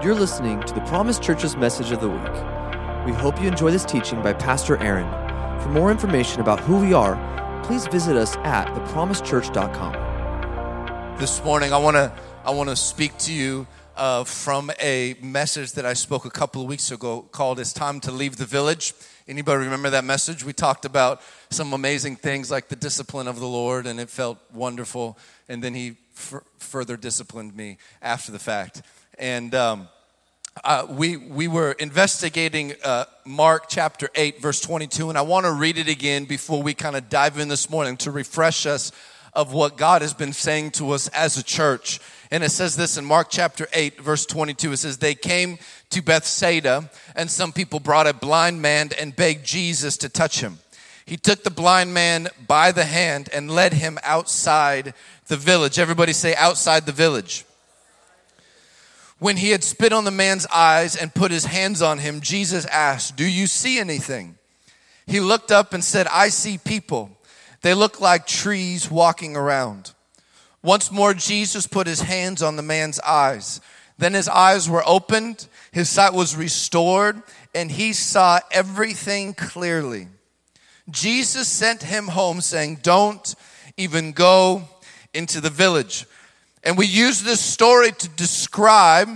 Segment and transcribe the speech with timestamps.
[0.00, 2.32] You're listening to the Promise Church's message of the week.
[3.04, 5.10] We hope you enjoy this teaching by Pastor Aaron.
[5.60, 7.16] For more information about who we are,
[7.64, 11.16] please visit us at thepromisechurch.com.
[11.18, 12.12] This morning, I want to
[12.44, 13.66] I want to speak to you
[13.96, 17.98] uh, from a message that I spoke a couple of weeks ago called "It's Time
[18.02, 18.94] to Leave the Village."
[19.26, 20.44] Anybody remember that message?
[20.44, 21.20] We talked about
[21.50, 25.18] some amazing things like the discipline of the Lord, and it felt wonderful.
[25.48, 28.82] And then He f- further disciplined me after the fact.
[29.18, 29.88] And um,
[30.62, 35.52] uh, we, we were investigating uh, Mark chapter 8, verse 22, and I want to
[35.52, 38.92] read it again before we kind of dive in this morning to refresh us
[39.32, 42.00] of what God has been saying to us as a church.
[42.30, 44.72] And it says this in Mark chapter 8, verse 22.
[44.72, 45.58] It says, They came
[45.90, 50.58] to Bethsaida, and some people brought a blind man and begged Jesus to touch him.
[51.06, 54.94] He took the blind man by the hand and led him outside
[55.26, 55.78] the village.
[55.78, 57.44] Everybody say, outside the village.
[59.18, 62.64] When he had spit on the man's eyes and put his hands on him, Jesus
[62.66, 64.36] asked, Do you see anything?
[65.06, 67.10] He looked up and said, I see people.
[67.62, 69.92] They look like trees walking around.
[70.62, 73.60] Once more, Jesus put his hands on the man's eyes.
[73.96, 77.20] Then his eyes were opened, his sight was restored,
[77.54, 80.08] and he saw everything clearly.
[80.90, 83.34] Jesus sent him home, saying, Don't
[83.76, 84.62] even go
[85.12, 86.06] into the village.
[86.64, 89.08] And we use this story to describe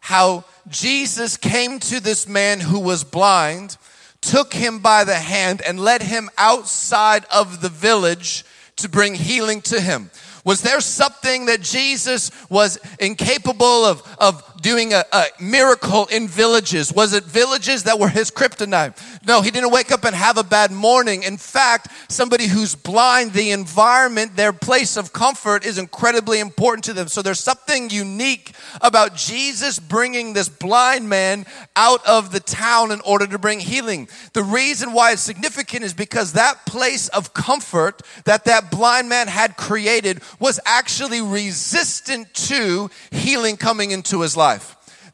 [0.00, 3.76] how Jesus came to this man who was blind,
[4.20, 8.44] took him by the hand, and led him outside of the village
[8.76, 10.10] to bring healing to him.
[10.44, 16.92] Was there something that Jesus was incapable of, of doing a, a, miracle in villages?
[16.92, 18.96] Was it villages that were his kryptonite?
[19.26, 21.24] No, he didn't wake up and have a bad morning.
[21.24, 26.92] In fact, somebody who's blind, the environment, their place of comfort is incredibly important to
[26.92, 27.08] them.
[27.08, 31.44] So there's something unique about Jesus bringing this blind man
[31.76, 34.08] out of the town in order to bring healing.
[34.32, 39.26] The reason why it's significant is because that place of comfort that that blind man
[39.28, 44.51] had created was actually resistant to healing coming into his life.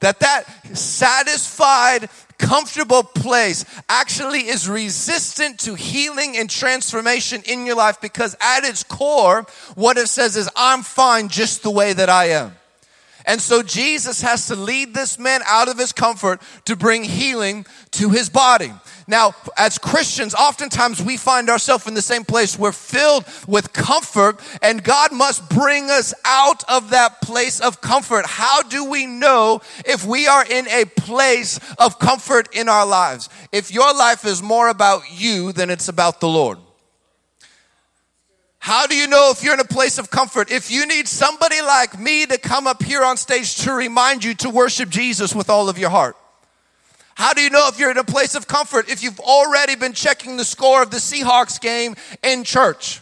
[0.01, 0.45] That that
[0.77, 8.65] satisfied, comfortable place actually is resistant to healing and transformation in your life because at
[8.65, 9.45] its core,
[9.75, 12.55] what it says is, I'm fine just the way that I am.
[13.27, 17.67] And so Jesus has to lead this man out of his comfort to bring healing
[17.93, 18.73] to his body.
[19.09, 22.59] Now, as Christians, oftentimes we find ourselves in the same place.
[22.59, 28.27] We're filled with comfort, and God must bring us out of that place of comfort.
[28.27, 33.31] How do we know if we are in a place of comfort in our lives?
[33.51, 36.59] If your life is more about you than it's about the Lord.
[38.59, 40.51] How do you know if you're in a place of comfort?
[40.51, 44.35] If you need somebody like me to come up here on stage to remind you
[44.35, 46.15] to worship Jesus with all of your heart.
[47.19, 48.89] How do you know if you're in a place of comfort?
[48.89, 53.01] If you've already been checking the score of the Seahawks game in church.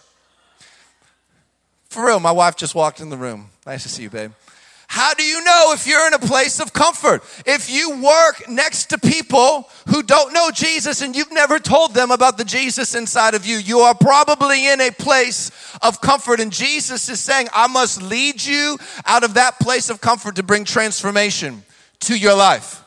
[1.91, 3.51] For real, my wife just walked in the room.
[3.67, 4.33] Nice to see you, babe.
[4.89, 7.25] How do you know if you're in a place of comfort?
[7.45, 12.11] If you work next to people who don't know Jesus and you've never told them
[12.11, 15.51] about the Jesus inside of you, you are probably in a place
[15.83, 16.41] of comfort.
[16.41, 20.43] And Jesus is saying, I must lead you out of that place of comfort to
[20.43, 21.65] bring transformation
[22.01, 22.83] to your life.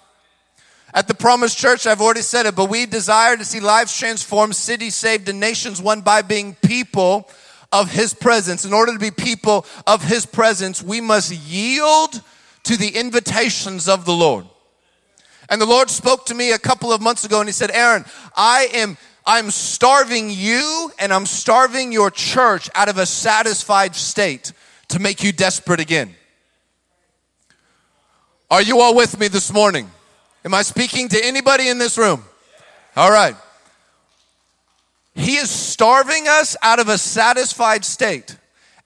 [0.93, 4.55] At the Promise Church, I've already said it, but we desire to see lives transformed,
[4.55, 7.29] cities saved, and nations won by being people
[7.71, 8.65] of His presence.
[8.65, 12.21] In order to be people of His presence, we must yield
[12.63, 14.45] to the invitations of the Lord.
[15.49, 18.05] And the Lord spoke to me a couple of months ago and He said, Aaron,
[18.35, 18.97] I am.
[19.25, 24.53] I'm starving you and I'm starving your church out of a satisfied state
[24.87, 26.15] to make you desperate again.
[28.49, 29.91] Are you all with me this morning?
[30.45, 32.23] Am I speaking to anybody in this room?
[32.95, 33.35] All right.
[35.15, 38.37] He is starving us out of a satisfied state.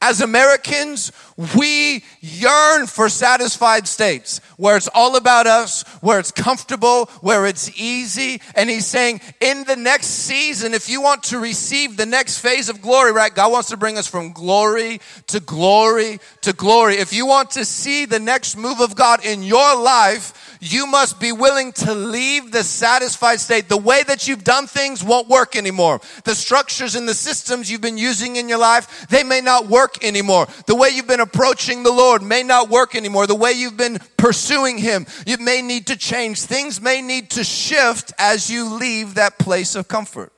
[0.01, 1.13] As Americans,
[1.55, 7.71] we yearn for satisfied states where it's all about us, where it's comfortable, where it's
[7.79, 8.41] easy.
[8.53, 12.67] And he's saying, in the next season, if you want to receive the next phase
[12.67, 13.33] of glory, right?
[13.33, 16.95] God wants to bring us from glory to glory to glory.
[16.95, 21.19] If you want to see the next move of God in your life, you must
[21.19, 23.67] be willing to leave the satisfied state.
[23.67, 25.99] The way that you've done things won't work anymore.
[26.23, 30.03] The structures and the systems you've been using in your life, they may not work
[30.03, 30.47] anymore.
[30.67, 33.27] The way you've been approaching the Lord may not work anymore.
[33.27, 36.41] The way you've been pursuing Him, you may need to change.
[36.41, 40.31] Things may need to shift as you leave that place of comfort.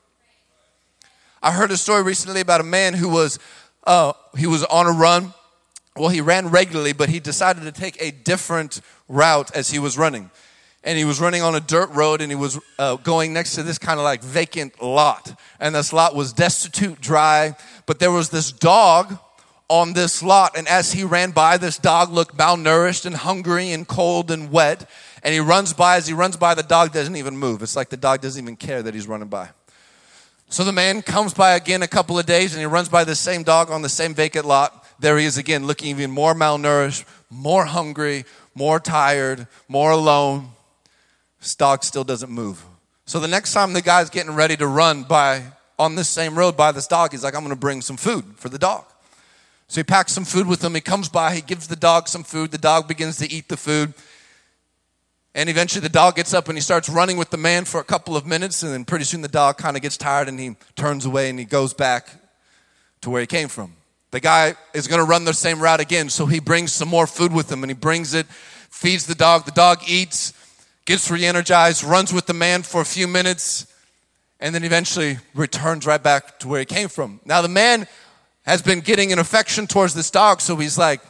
[1.44, 3.38] I heard a story recently about a man who was
[3.84, 5.32] uh, he was on a run
[5.98, 9.98] well, he ran regularly, but he decided to take a different route as he was
[9.98, 10.30] running.
[10.84, 13.64] And he was running on a dirt road and he was uh, going next to
[13.64, 15.40] this kind of like vacant lot.
[15.60, 17.56] And this lot was destitute, dry,
[17.86, 19.18] but there was this dog
[19.68, 20.58] on this lot.
[20.58, 24.88] And as he ran by, this dog looked malnourished and hungry and cold and wet.
[25.24, 27.64] And he runs by, as he runs by, the dog doesn't even move.
[27.64, 29.50] It's like the dog doesn't even care that he's running by.
[30.50, 33.16] So the man comes by again a couple of days and he runs by the
[33.16, 34.85] same dog on the same vacant lot.
[35.00, 40.50] There he is again, looking even more malnourished, more hungry, more tired, more alone.
[41.58, 42.66] Dog still doesn't move.
[43.06, 45.44] So the next time the guy's getting ready to run by
[45.78, 48.50] on this same road by this dog, he's like, I'm gonna bring some food for
[48.50, 48.86] the dog.
[49.68, 50.74] So he packs some food with him.
[50.74, 52.52] He comes by, he gives the dog some food.
[52.52, 53.94] The dog begins to eat the food.
[55.36, 57.84] And eventually the dog gets up and he starts running with the man for a
[57.84, 58.64] couple of minutes.
[58.64, 61.38] And then pretty soon the dog kind of gets tired and he turns away and
[61.38, 62.10] he goes back
[63.02, 63.74] to where he came from.
[64.16, 66.08] The guy is going to run the same route again.
[66.08, 69.44] So he brings some more food with him and he brings it, feeds the dog.
[69.44, 70.32] The dog eats,
[70.86, 73.68] gets re energized, runs with the man for a few minutes,
[74.40, 77.20] and then eventually returns right back to where he came from.
[77.26, 77.90] Now the man
[78.46, 80.40] has been getting an affection towards this dog.
[80.40, 81.02] So he's like,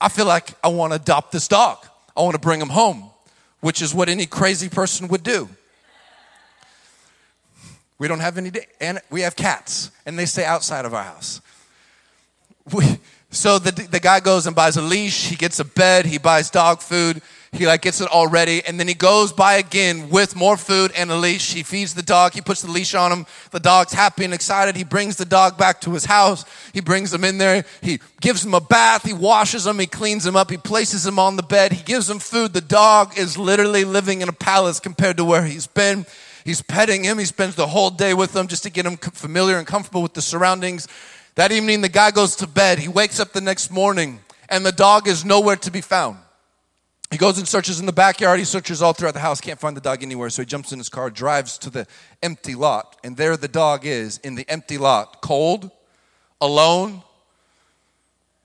[0.00, 1.86] I feel like I want to adopt this dog.
[2.16, 3.10] I want to bring him home
[3.60, 5.50] which is what any crazy person would do.
[7.98, 11.42] We don't have any, and we have cats, and they stay outside of our house.
[12.72, 12.98] We,
[13.30, 16.50] so the, the guy goes and buys a leash, he gets a bed, he buys
[16.50, 17.20] dog food,
[17.52, 20.92] he like gets it all ready, and then he goes by again with more food
[20.96, 21.52] and a leash.
[21.52, 23.26] He feeds the dog, he puts the leash on him.
[23.50, 24.76] The dog's happy and excited.
[24.76, 26.44] He brings the dog back to his house.
[26.72, 27.64] He brings him in there.
[27.80, 29.04] He gives him a bath.
[29.04, 29.78] He washes him.
[29.78, 30.50] He cleans him up.
[30.50, 31.72] He places him on the bed.
[31.72, 32.52] He gives him food.
[32.52, 36.06] The dog is literally living in a palace compared to where he's been.
[36.44, 37.18] He's petting him.
[37.18, 40.14] He spends the whole day with him just to get him familiar and comfortable with
[40.14, 40.86] the surroundings.
[41.38, 42.80] That evening, the guy goes to bed.
[42.80, 44.18] He wakes up the next morning,
[44.48, 46.18] and the dog is nowhere to be found.
[47.12, 48.40] He goes and searches in the backyard.
[48.40, 50.30] He searches all throughout the house, can't find the dog anywhere.
[50.30, 51.86] So he jumps in his car, drives to the
[52.24, 55.70] empty lot, and there the dog is in the empty lot, cold,
[56.40, 57.04] alone,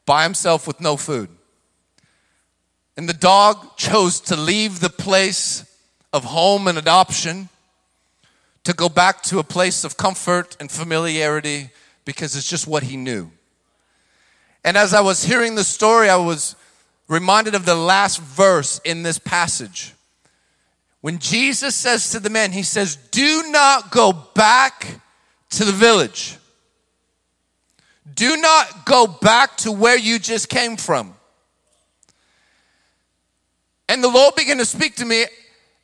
[0.05, 1.29] by himself with no food.
[2.95, 5.65] And the dog chose to leave the place
[6.13, 7.49] of home and adoption
[8.65, 11.71] to go back to a place of comfort and familiarity
[12.05, 13.31] because it's just what he knew.
[14.63, 16.55] And as I was hearing the story, I was
[17.07, 19.93] reminded of the last verse in this passage.
[21.01, 25.01] When Jesus says to the man, He says, Do not go back
[25.51, 26.37] to the village.
[28.15, 31.13] Do not go back to where you just came from.
[33.89, 35.25] And the Lord began to speak to me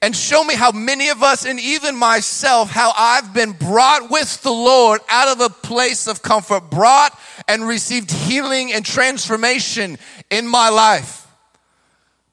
[0.01, 4.41] and show me how many of us, and even myself, how I've been brought with
[4.43, 7.17] the Lord out of a place of comfort, brought
[7.47, 9.97] and received healing and transformation
[10.29, 11.27] in my life.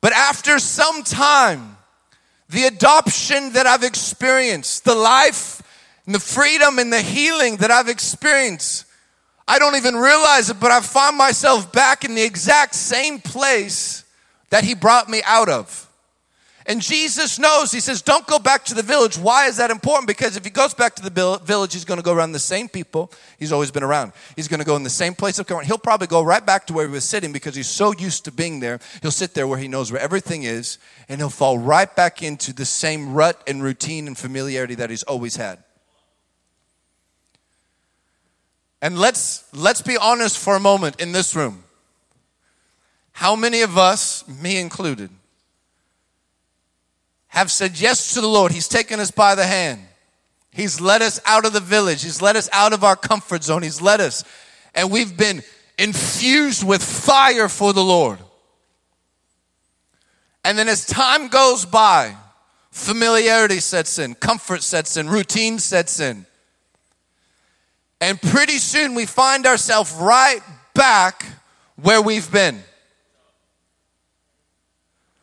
[0.01, 1.77] But after some time,
[2.49, 5.61] the adoption that I've experienced, the life
[6.07, 8.87] and the freedom and the healing that I've experienced,
[9.49, 14.05] I don't even realize it, but I find myself back in the exact same place
[14.51, 15.86] that He brought me out of.
[16.69, 19.17] And Jesus knows, he says, don't go back to the village.
[19.17, 20.09] Why is that important?
[20.09, 22.69] Because if he goes back to the village, he's going to go around the same
[22.69, 24.13] people he's always been around.
[24.35, 25.67] He's going to go in the same place of comfort.
[25.67, 28.33] He'll probably go right back to where he was sitting because he's so used to
[28.33, 28.81] being there.
[29.01, 30.79] He'll sit there where he knows where everything is,
[31.09, 35.05] and he'll fall right back into the same rut and routine and familiarity that he's
[35.05, 35.63] always had.
[38.83, 41.65] And let's let's be honest for a moment in this room.
[43.13, 45.11] How many of us, me included,
[47.29, 48.53] have said yes to the Lord.
[48.53, 49.81] He's taken us by the hand.
[50.51, 52.03] He's led us out of the village.
[52.03, 53.63] He's led us out of our comfort zone.
[53.63, 54.25] He's led us.
[54.75, 55.43] And we've been
[55.79, 58.19] infused with fire for the Lord.
[60.45, 62.17] And then as time goes by,
[62.71, 66.25] familiarity sets in, comfort sets in, routine sets in.
[68.01, 70.41] And pretty soon we find ourselves right
[70.75, 71.25] back
[71.77, 72.63] where we've been.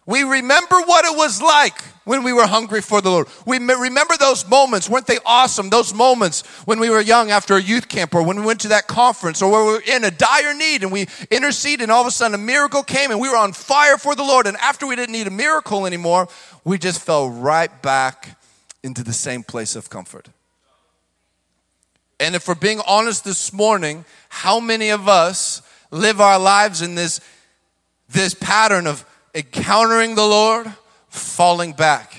[0.05, 3.27] We remember what it was like when we were hungry for the Lord.
[3.45, 4.89] We remember those moments.
[4.89, 5.69] Weren't they awesome?
[5.69, 8.67] Those moments when we were young after a youth camp or when we went to
[8.69, 12.01] that conference or where we were in a dire need and we interceded and all
[12.01, 14.45] of a sudden a miracle came and we were on fire for the Lord.
[14.45, 16.27] And after we didn't need a miracle anymore,
[16.65, 18.37] we just fell right back
[18.83, 20.27] into the same place of comfort.
[22.19, 26.95] And if we're being honest this morning, how many of us live our lives in
[26.95, 27.21] this,
[28.09, 30.71] this pattern of encountering the Lord,
[31.09, 32.15] falling back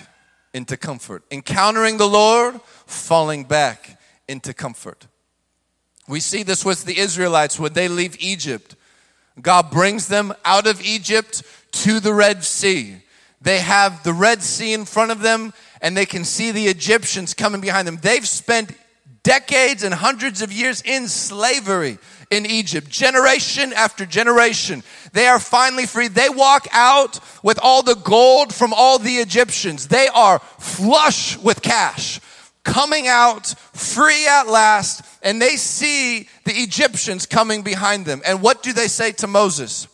[0.53, 1.25] into comfort.
[1.31, 5.07] Encountering the Lord, falling back into comfort.
[6.07, 8.77] We see this with the Israelites when they leave Egypt.
[9.41, 11.43] God brings them out of Egypt
[11.73, 12.97] to the Red Sea.
[13.41, 17.35] They have the Red Sea in front of them and they can see the Egyptians
[17.35, 17.99] coming behind them.
[18.01, 18.73] They've spent
[19.25, 21.99] decades and hundreds of years in slavery
[22.31, 24.85] in Egypt, generation after generation.
[25.13, 26.09] They are finally free.
[26.09, 29.89] They walk out with all the gold from all the Egyptians.
[29.89, 32.21] They are flush with cash,
[32.63, 38.23] coming out free at last, and they see the Egyptians coming behind them.
[38.25, 39.89] And what do they say to Moses?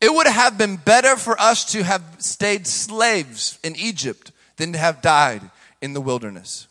[0.00, 4.78] It would have been better for us to have stayed slaves in Egypt than to
[4.78, 5.42] have died
[5.80, 6.67] in the wilderness.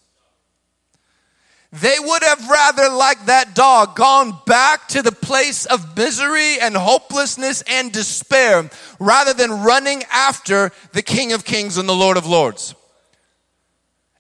[1.74, 6.78] They would have rather, like that dog, gone back to the place of misery and
[6.78, 8.70] hopelessness and despair
[9.00, 12.74] rather than running after the King of Kings and the Lord of Lords.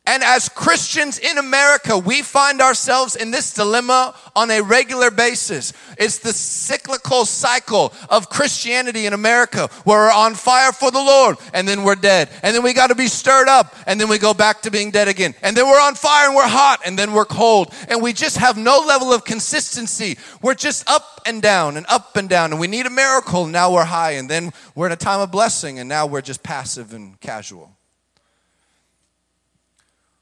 [0.07, 5.73] And as Christians in America, we find ourselves in this dilemma on a regular basis.
[5.97, 11.35] It's the cyclical cycle of Christianity in America where we're on fire for the Lord
[11.53, 12.29] and then we're dead.
[12.41, 14.91] And then we got to be stirred up and then we go back to being
[14.91, 15.35] dead again.
[15.41, 17.73] And then we're on fire and we're hot and then we're cold.
[17.89, 20.17] And we just have no level of consistency.
[20.41, 22.51] We're just up and down and up and down.
[22.53, 23.45] And we need a miracle.
[23.45, 24.11] Now we're high.
[24.11, 27.76] And then we're in a time of blessing and now we're just passive and casual.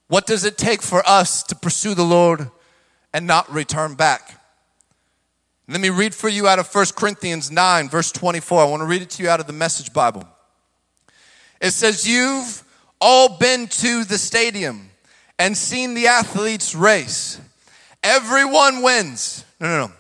[0.08, 2.50] What does it take for us to pursue the Lord
[3.14, 4.42] and not return back?
[5.68, 8.62] Let me read for you out of 1 Corinthians 9, verse 24.
[8.62, 10.28] I want to read it to you out of the Message Bible.
[11.60, 12.64] It says, You've
[13.02, 14.90] all been to the stadium
[15.40, 17.42] and seen the athletes race.
[18.04, 19.44] Everyone wins.
[19.60, 19.94] No, no, no.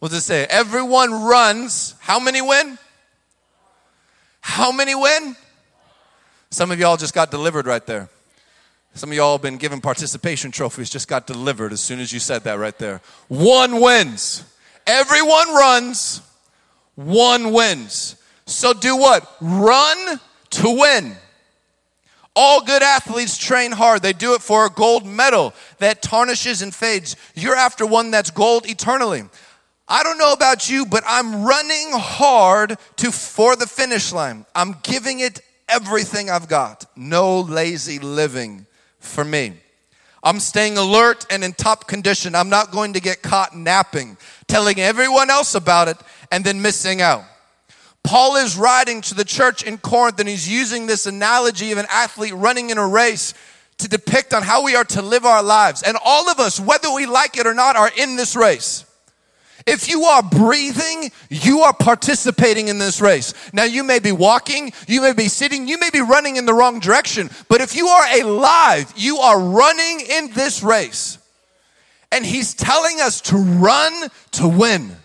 [0.00, 1.94] What does it say, Everyone runs.
[2.00, 2.76] How many win?
[4.40, 5.36] How many win?
[6.50, 8.08] Some of y'all just got delivered right there.
[8.96, 12.20] Some of y'all have been given participation trophies, just got delivered as soon as you
[12.20, 13.00] said that right there.
[13.26, 14.44] One wins.
[14.86, 16.22] Everyone runs,
[16.94, 18.14] one wins.
[18.46, 19.28] So do what?
[19.40, 20.20] Run
[20.50, 21.16] to win.
[22.36, 24.02] All good athletes train hard.
[24.02, 27.16] They do it for a gold medal that tarnishes and fades.
[27.34, 29.24] You're after one that's gold eternally.
[29.88, 34.46] I don't know about you, but I'm running hard to for the finish line.
[34.54, 36.86] I'm giving it everything I've got.
[36.96, 38.66] No lazy living
[39.04, 39.54] for me.
[40.22, 42.34] I'm staying alert and in top condition.
[42.34, 44.16] I'm not going to get caught napping,
[44.48, 45.98] telling everyone else about it,
[46.32, 47.24] and then missing out.
[48.02, 51.86] Paul is writing to the church in Corinth and he's using this analogy of an
[51.90, 53.34] athlete running in a race
[53.78, 55.82] to depict on how we are to live our lives.
[55.82, 58.84] And all of us, whether we like it or not, are in this race.
[59.66, 63.32] If you are breathing, you are participating in this race.
[63.52, 66.52] Now, you may be walking, you may be sitting, you may be running in the
[66.52, 71.18] wrong direction, but if you are alive, you are running in this race.
[72.12, 74.96] And he's telling us to run to win.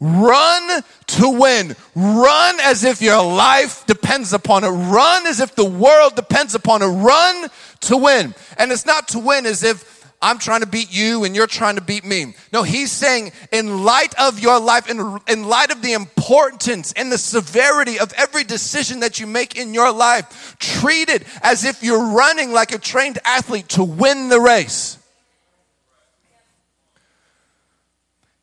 [0.00, 1.76] Run to win.
[1.94, 4.68] Run as if your life depends upon it.
[4.68, 6.86] Run as if the world depends upon it.
[6.86, 7.48] Run
[7.82, 8.34] to win.
[8.58, 9.93] And it's not to win as if
[10.24, 12.34] I'm trying to beat you and you're trying to beat me.
[12.50, 17.12] No, he's saying, in light of your life, in, in light of the importance and
[17.12, 21.82] the severity of every decision that you make in your life, treat it as if
[21.82, 24.98] you're running like a trained athlete to win the race.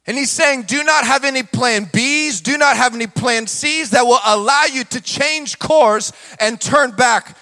[0.06, 3.90] And he's saying, do not have any plan B's, do not have any plan C's
[3.90, 7.36] that will allow you to change course and turn back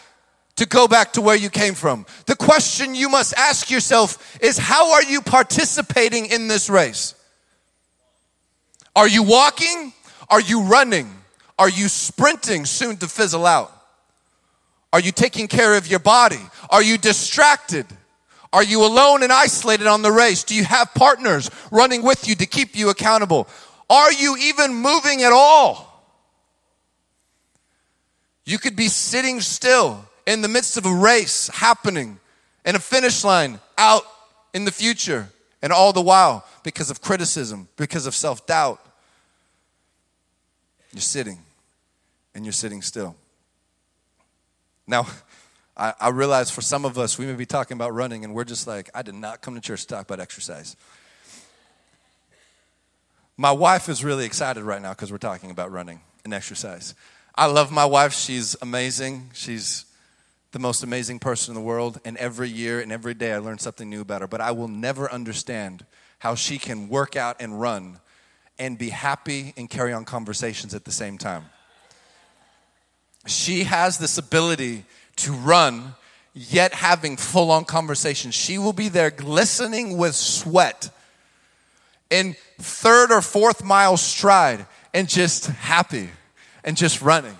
[0.59, 2.05] to go back to where you came from.
[2.25, 7.15] The question you must ask yourself is how are you participating in this race?
[8.93, 9.93] Are you walking?
[10.29, 11.09] Are you running?
[11.57, 13.71] Are you sprinting soon to fizzle out?
[14.91, 16.41] Are you taking care of your body?
[16.69, 17.85] Are you distracted?
[18.51, 20.43] Are you alone and isolated on the race?
[20.43, 23.47] Do you have partners running with you to keep you accountable?
[23.89, 25.85] Are you even moving at all?
[28.43, 32.19] You could be sitting still in the midst of a race happening
[32.63, 34.03] and a finish line out
[34.53, 35.27] in the future.
[35.63, 38.79] And all the while, because of criticism, because of self doubt,
[40.93, 41.39] you're sitting
[42.35, 43.15] and you're sitting still.
[44.87, 45.07] Now,
[45.75, 48.45] I, I, realize for some of us, we may be talking about running and we're
[48.45, 50.77] just like, I did not come to church to talk about exercise.
[53.35, 56.93] My wife is really excited right now because we're talking about running and exercise.
[57.35, 58.13] I love my wife.
[58.13, 59.31] She's amazing.
[59.33, 59.85] She's
[60.51, 63.59] the most amazing person in the world, and every year and every day I learn
[63.59, 64.27] something new about her.
[64.27, 65.85] But I will never understand
[66.19, 67.99] how she can work out and run
[68.57, 71.45] and be happy and carry on conversations at the same time.
[73.27, 74.85] She has this ability
[75.17, 75.95] to run,
[76.33, 78.33] yet having full on conversations.
[78.33, 80.89] She will be there glistening with sweat
[82.09, 86.09] in third or fourth mile stride and just happy
[86.63, 87.37] and just running.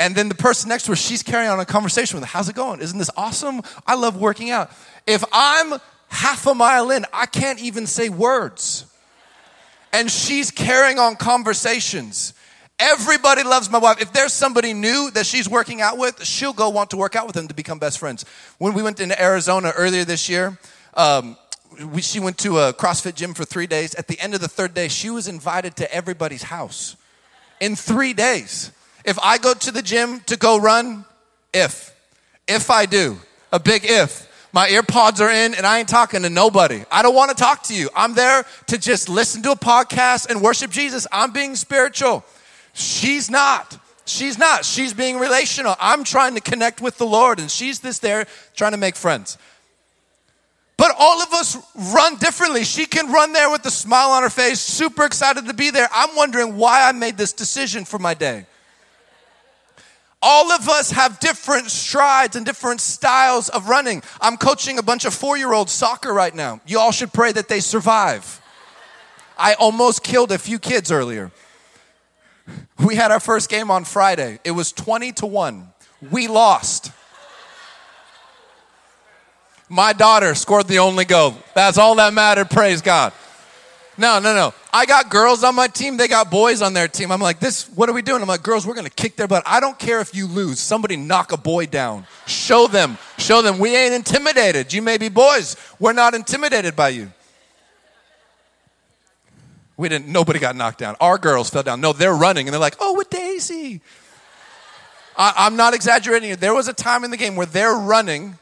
[0.00, 2.32] And then the person next to her, she's carrying on a conversation with her.
[2.32, 2.80] How's it going?
[2.80, 3.60] Isn't this awesome?
[3.86, 4.70] I love working out.
[5.06, 5.78] If I'm
[6.08, 8.86] half a mile in, I can't even say words.
[9.92, 12.32] And she's carrying on conversations.
[12.78, 14.00] Everybody loves my wife.
[14.00, 17.26] If there's somebody new that she's working out with, she'll go want to work out
[17.26, 18.24] with them to become best friends.
[18.56, 20.58] When we went into Arizona earlier this year,
[20.94, 21.36] um,
[21.92, 23.94] we, she went to a CrossFit gym for three days.
[23.96, 26.96] At the end of the third day, she was invited to everybody's house
[27.60, 28.72] in three days.
[29.04, 31.04] If I go to the gym to go run,
[31.52, 31.94] if,
[32.46, 33.18] if I do,
[33.52, 36.84] a big if, my earpods are in and I ain't talking to nobody.
[36.90, 37.88] I don't want to talk to you.
[37.94, 41.06] I'm there to just listen to a podcast and worship Jesus.
[41.12, 42.24] I'm being spiritual.
[42.72, 43.78] She's not.
[44.06, 44.64] She's not.
[44.64, 45.76] She's being relational.
[45.78, 49.38] I'm trying to connect with the Lord and she's this there trying to make friends.
[50.76, 51.58] But all of us
[51.94, 52.64] run differently.
[52.64, 55.88] She can run there with a smile on her face, super excited to be there.
[55.92, 58.46] I'm wondering why I made this decision for my day.
[60.22, 64.02] All of us have different strides and different styles of running.
[64.20, 66.60] I'm coaching a bunch of four year olds soccer right now.
[66.66, 68.40] You all should pray that they survive.
[69.38, 71.30] I almost killed a few kids earlier.
[72.84, 74.38] We had our first game on Friday.
[74.44, 75.72] It was 20 to 1.
[76.10, 76.92] We lost.
[79.68, 81.36] My daughter scored the only goal.
[81.54, 82.50] That's all that mattered.
[82.50, 83.12] Praise God.
[84.00, 84.54] No, no, no.
[84.72, 85.98] I got girls on my team.
[85.98, 87.12] They got boys on their team.
[87.12, 88.22] I'm like, this, what are we doing?
[88.22, 89.42] I'm like, girls, we're going to kick their butt.
[89.44, 90.58] I don't care if you lose.
[90.58, 92.06] Somebody knock a boy down.
[92.26, 92.96] Show them.
[93.18, 93.58] Show them.
[93.58, 94.72] We ain't intimidated.
[94.72, 95.54] You may be boys.
[95.78, 97.12] We're not intimidated by you.
[99.76, 100.96] We didn't, nobody got knocked down.
[100.98, 101.82] Our girls fell down.
[101.82, 103.82] No, they're running and they're like, oh, with Daisy.
[105.14, 106.34] I, am not exaggerating.
[106.36, 108.38] There was a time in the game where they're running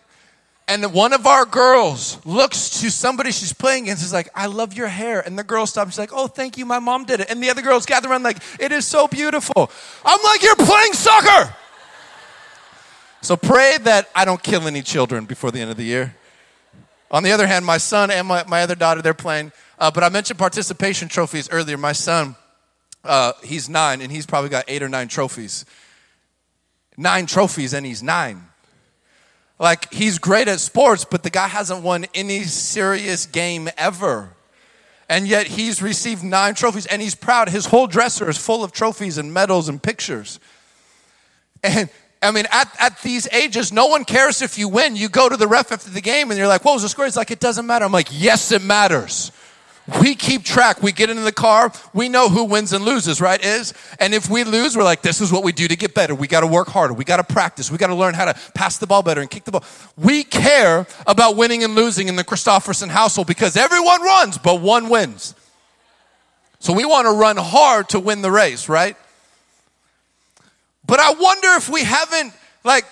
[0.68, 4.46] and one of our girls looks to somebody she's playing against and is like, I
[4.46, 5.20] love your hair.
[5.20, 5.92] And the girl stops.
[5.92, 6.66] She's like, Oh, thank you.
[6.66, 7.30] My mom did it.
[7.30, 9.70] And the other girls gather around, like, It is so beautiful.
[10.04, 11.54] I'm like, You're playing soccer.
[13.22, 16.14] So pray that I don't kill any children before the end of the year.
[17.10, 19.52] On the other hand, my son and my, my other daughter, they're playing.
[19.78, 21.78] Uh, but I mentioned participation trophies earlier.
[21.78, 22.36] My son,
[23.04, 25.64] uh, he's nine, and he's probably got eight or nine trophies.
[26.98, 28.44] Nine trophies, and he's nine.
[29.58, 34.30] Like, he's great at sports, but the guy hasn't won any serious game ever.
[35.08, 37.48] And yet, he's received nine trophies and he's proud.
[37.48, 40.38] His whole dresser is full of trophies and medals and pictures.
[41.62, 41.88] And
[42.20, 44.96] I mean, at, at these ages, no one cares if you win.
[44.96, 47.06] You go to the ref after the game and you're like, what was the score?
[47.06, 47.84] It's like, it doesn't matter.
[47.84, 49.30] I'm like, yes, it matters.
[50.00, 50.82] We keep track.
[50.82, 51.72] We get into the car.
[51.94, 53.42] We know who wins and loses, right?
[53.42, 56.14] Is and if we lose, we're like, this is what we do to get better.
[56.14, 56.92] We got to work harder.
[56.92, 57.70] We got to practice.
[57.70, 59.64] We got to learn how to pass the ball better and kick the ball.
[59.96, 64.90] We care about winning and losing in the Christofferson household because everyone runs, but one
[64.90, 65.34] wins.
[66.60, 68.96] So we want to run hard to win the race, right?
[70.86, 72.84] But I wonder if we haven't like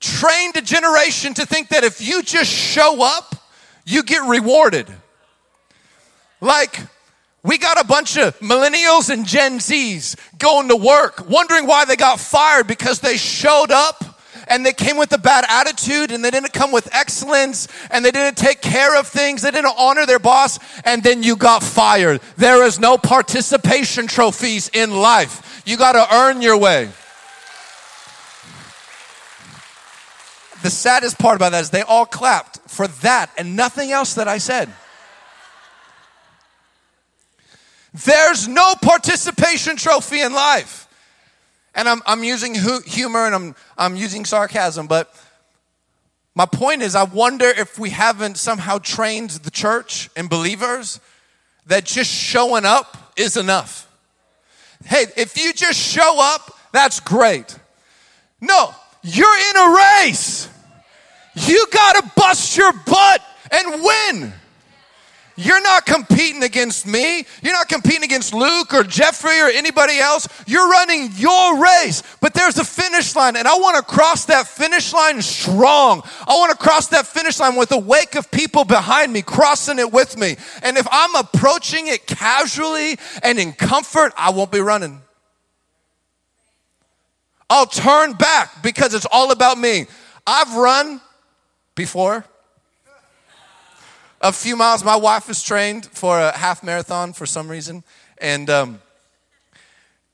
[0.00, 3.36] trained a generation to think that if you just show up,
[3.84, 4.88] you get rewarded.
[6.40, 6.78] Like,
[7.42, 11.96] we got a bunch of millennials and Gen Zs going to work, wondering why they
[11.96, 14.04] got fired because they showed up
[14.46, 18.10] and they came with a bad attitude and they didn't come with excellence and they
[18.10, 22.20] didn't take care of things, they didn't honor their boss, and then you got fired.
[22.36, 25.62] There is no participation trophies in life.
[25.64, 26.90] You got to earn your way.
[30.62, 34.28] The saddest part about that is they all clapped for that and nothing else that
[34.28, 34.68] I said.
[37.92, 40.86] There's no participation trophy in life.
[41.74, 45.14] And I'm, I'm using humor and I'm, I'm using sarcasm, but
[46.34, 51.00] my point is, I wonder if we haven't somehow trained the church and believers
[51.66, 53.88] that just showing up is enough.
[54.84, 57.56] Hey, if you just show up, that's great.
[58.40, 60.48] No, you're in a race.
[61.34, 64.32] You got to bust your butt and win.
[65.42, 67.24] You're not competing against me.
[67.42, 70.28] You're not competing against Luke or Jeffrey or anybody else.
[70.46, 72.02] You're running your race.
[72.20, 76.02] But there's a finish line, and I want to cross that finish line strong.
[76.28, 79.78] I want to cross that finish line with a wake of people behind me, crossing
[79.78, 80.36] it with me.
[80.62, 85.00] And if I'm approaching it casually and in comfort, I won't be running.
[87.48, 89.86] I'll turn back because it's all about me.
[90.26, 91.00] I've run
[91.74, 92.26] before
[94.20, 94.84] a few miles.
[94.84, 97.82] My wife is trained for a half marathon for some reason,
[98.18, 98.80] and um,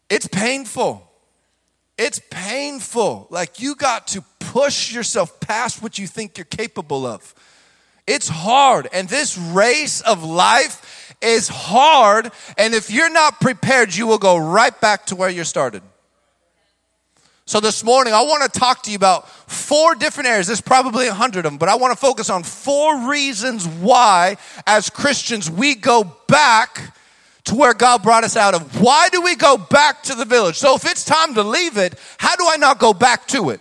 [0.09, 1.03] it's painful.
[1.99, 3.27] It's painful.
[3.31, 7.35] Like you got to push yourself past what you think you're capable of.
[8.07, 8.89] It's hard.
[8.93, 14.37] And this race of life is hard, and if you're not prepared, you will go
[14.37, 15.83] right back to where you started.
[17.49, 20.49] So this morning, I want to talk to you about four different areas.
[20.49, 24.37] There's probably a hundred of them, but I want to focus on four reasons why,
[24.67, 26.93] as Christians, we go back
[27.45, 28.81] to where God brought us out of.
[28.81, 30.57] Why do we go back to the village?
[30.57, 33.61] So if it's time to leave it, how do I not go back to it?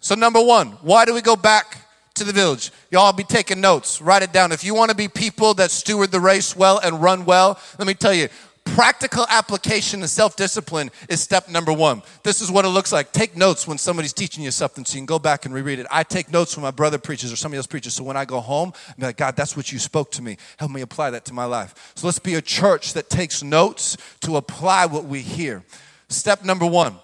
[0.00, 1.78] So, number one, why do we go back
[2.14, 2.72] to the village?
[2.90, 4.00] Y'all be taking notes.
[4.00, 4.52] Write it down.
[4.52, 7.86] If you want to be people that steward the race well and run well, let
[7.86, 8.28] me tell you,
[8.64, 12.02] practical application and self discipline is step number one.
[12.22, 13.12] This is what it looks like.
[13.12, 15.86] Take notes when somebody's teaching you something so you can go back and reread it.
[15.90, 17.94] I take notes when my brother preaches or somebody else preaches.
[17.94, 20.36] So when I go home, I'm like, God, that's what you spoke to me.
[20.56, 21.92] Help me apply that to my life.
[21.94, 25.62] So let's be a church that takes notes to apply what we hear.
[26.08, 26.96] Step number one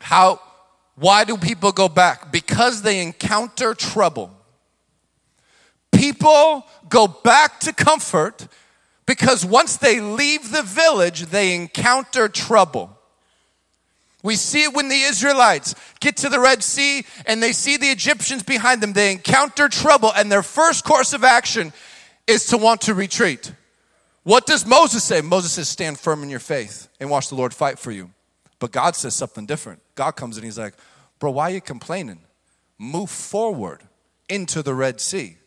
[0.00, 0.40] how,
[0.96, 2.32] why do people go back?
[2.32, 4.34] Because they encounter trouble.
[5.92, 8.48] People go back to comfort
[9.10, 12.96] because once they leave the village, they encounter trouble.
[14.22, 17.88] We see it when the Israelites get to the Red Sea and they see the
[17.88, 18.92] Egyptians behind them.
[18.92, 21.72] They encounter trouble, and their first course of action
[22.28, 23.52] is to want to retreat.
[24.22, 25.20] What does Moses say?
[25.22, 28.12] Moses says, Stand firm in your faith and watch the Lord fight for you.
[28.60, 29.82] But God says something different.
[29.96, 30.74] God comes and He's like,
[31.18, 32.20] Bro, why are you complaining?
[32.78, 33.82] Move forward
[34.28, 35.38] into the Red Sea.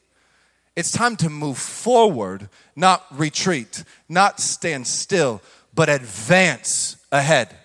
[0.76, 5.42] It's time to move forward, not retreat, not stand still,
[5.74, 7.56] but advance ahead.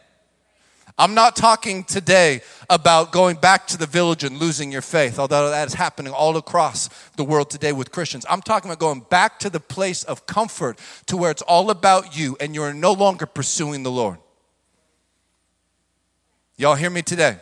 [1.00, 5.48] I'm not talking today about going back to the village and losing your faith, although
[5.48, 8.26] that is happening all across the world today with Christians.
[8.28, 12.18] I'm talking about going back to the place of comfort to where it's all about
[12.18, 14.18] you and you're no longer pursuing the Lord.
[16.56, 17.36] Y'all hear me today?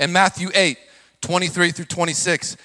[0.00, 0.78] In Matthew 8,
[1.20, 2.56] 23 through 26,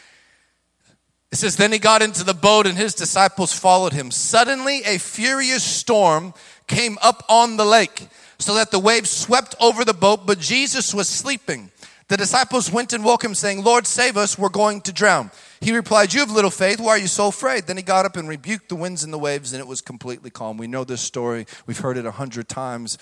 [1.31, 4.11] it says, Then he got into the boat and his disciples followed him.
[4.11, 6.33] Suddenly, a furious storm
[6.67, 8.07] came up on the lake,
[8.39, 11.71] so that the waves swept over the boat, but Jesus was sleeping.
[12.07, 15.31] The disciples went and woke him, saying, Lord, save us, we're going to drown.
[15.59, 17.65] He replied, You have little faith, why are you so afraid?
[17.65, 20.29] Then he got up and rebuked the winds and the waves, and it was completely
[20.29, 20.57] calm.
[20.57, 22.97] We know this story, we've heard it a hundred times.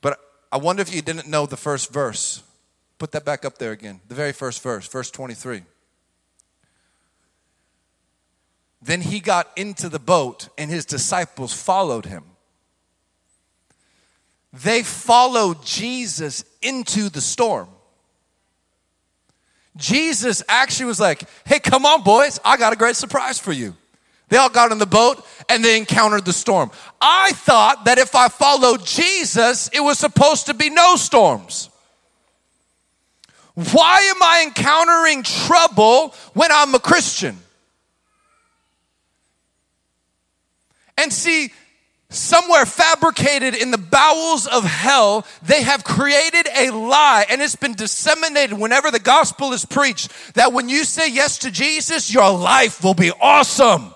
[0.00, 0.20] But
[0.52, 2.42] I wonder if you didn't know the first verse.
[2.98, 5.62] Put that back up there again, the very first verse, verse 23.
[8.82, 12.24] Then he got into the boat and his disciples followed him.
[14.52, 17.68] They followed Jesus into the storm.
[19.76, 23.74] Jesus actually was like, hey, come on, boys, I got a great surprise for you.
[24.28, 26.70] They all got in the boat and they encountered the storm.
[27.00, 31.70] I thought that if I followed Jesus, it was supposed to be no storms.
[33.54, 37.38] Why am I encountering trouble when I'm a Christian?
[40.96, 41.52] And see,
[42.08, 47.74] somewhere fabricated in the bowels of hell, they have created a lie and it's been
[47.74, 52.82] disseminated whenever the gospel is preached that when you say yes to Jesus, your life
[52.84, 53.92] will be awesome.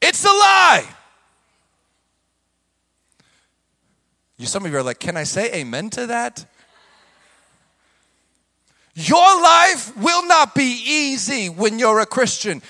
[0.00, 0.86] It's a lie.
[4.36, 6.44] You, some of you are like, can I say amen to that?
[8.94, 12.62] Your life will not be easy when you're a Christian.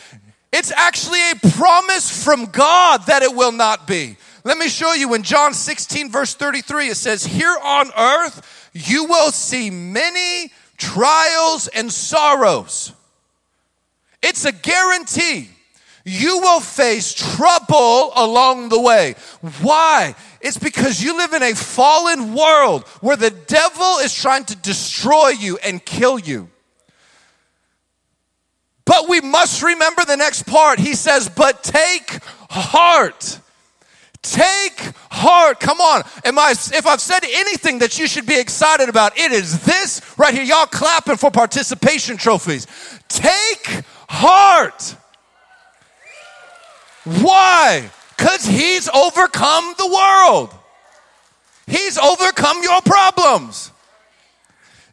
[0.57, 4.17] It's actually a promise from God that it will not be.
[4.45, 9.07] Let me show you in John 16, verse 33, it says, Here on earth you
[9.07, 12.93] will see many trials and sorrows.
[14.23, 15.49] It's a guarantee.
[16.05, 19.17] You will face trouble along the way.
[19.61, 20.15] Why?
[20.41, 25.31] It's because you live in a fallen world where the devil is trying to destroy
[25.31, 26.49] you and kill you.
[28.87, 30.79] But we must remember the next part.
[30.79, 33.41] He says, But take heart.
[34.23, 35.61] Take heart.
[35.61, 36.03] Come on.
[36.25, 40.01] Am I, if I've said anything that you should be excited about, it is this
[40.19, 40.43] right here.
[40.43, 42.67] Y'all clapping for participation trophies.
[43.09, 44.97] Take heart.
[47.05, 47.91] Why?
[48.17, 50.55] Because he's overcome the world.
[51.67, 53.73] He's overcome your problems.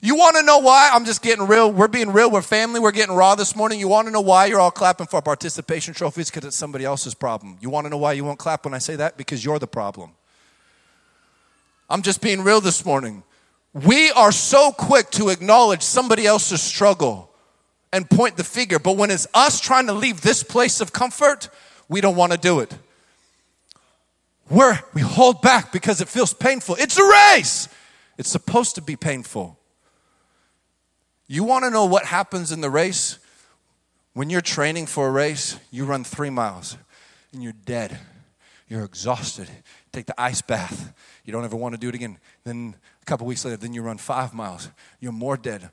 [0.03, 0.89] You want to know why?
[0.91, 1.71] I'm just getting real.
[1.71, 2.31] We're being real.
[2.31, 2.79] We're family.
[2.79, 3.79] We're getting raw this morning.
[3.79, 6.31] You want to know why you're all clapping for participation trophies?
[6.31, 7.59] Because it's somebody else's problem.
[7.61, 9.15] You want to know why you won't clap when I say that?
[9.15, 10.13] Because you're the problem.
[11.87, 13.21] I'm just being real this morning.
[13.73, 17.31] We are so quick to acknowledge somebody else's struggle
[17.93, 21.49] and point the finger, but when it's us trying to leave this place of comfort,
[21.87, 22.75] we don't want to do it.
[24.49, 26.75] We're, we hold back because it feels painful.
[26.79, 27.69] It's a race.
[28.17, 29.57] It's supposed to be painful.
[31.31, 33.17] You want to know what happens in the race?
[34.11, 36.75] When you're training for a race, you run three miles
[37.31, 37.97] and you're dead.
[38.67, 39.47] You're exhausted.
[39.93, 40.93] Take the ice bath.
[41.23, 42.17] You don't ever want to do it again.
[42.43, 44.67] Then a couple weeks later, then you run five miles.
[44.99, 45.69] You're more dead.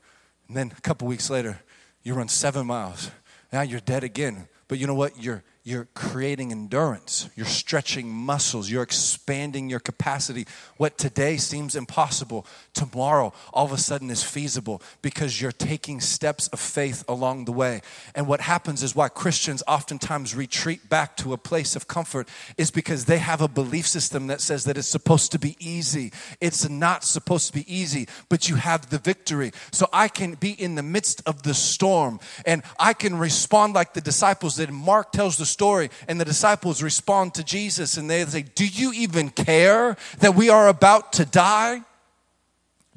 [0.47, 1.59] And then a couple weeks later,
[2.03, 3.11] you run seven miles.
[3.51, 4.47] Now you're dead again.
[4.69, 5.21] But you know what?
[5.21, 10.47] You're you're creating endurance, you're stretching muscles, you're expanding your capacity.
[10.77, 16.47] What today seems impossible, tomorrow all of a sudden is feasible because you're taking steps
[16.47, 17.81] of faith along the way.
[18.15, 22.27] And what happens is why Christians oftentimes retreat back to a place of comfort
[22.57, 26.11] is because they have a belief system that says that it's supposed to be easy.
[26.41, 29.51] It's not supposed to be easy, but you have the victory.
[29.71, 33.93] So I can be in the midst of the storm and I can respond like
[33.93, 34.71] the disciples did.
[34.71, 38.91] Mark tells the story, and the disciples respond to Jesus and they say, Do you
[38.93, 41.81] even care that we are about to die?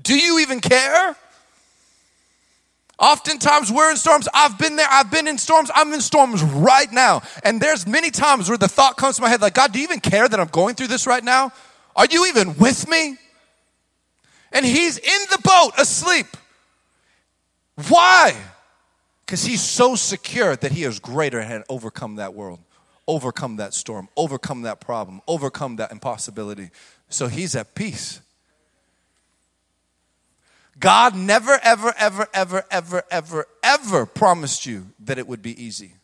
[0.03, 1.17] Do you even care?
[2.99, 4.29] Oftentimes we're in storms.
[4.33, 4.87] I've been there.
[4.89, 5.71] I've been in storms.
[5.75, 7.23] I'm in storms right now.
[7.45, 9.85] And there's many times where the thought comes to my head like, God, do you
[9.85, 11.53] even care that I'm going through this right now?
[11.97, 13.17] Are you even with me?
[14.53, 16.27] And he's in the boat asleep.
[17.89, 18.37] Why?
[19.33, 22.59] Because he's so secure that he is greater and overcome that world,
[23.09, 26.69] overcome that storm, overcome that problem, overcome that impossibility.
[27.09, 28.21] So he's at peace.
[30.79, 35.95] God never, ever, ever, ever, ever, ever, ever promised you that it would be easy.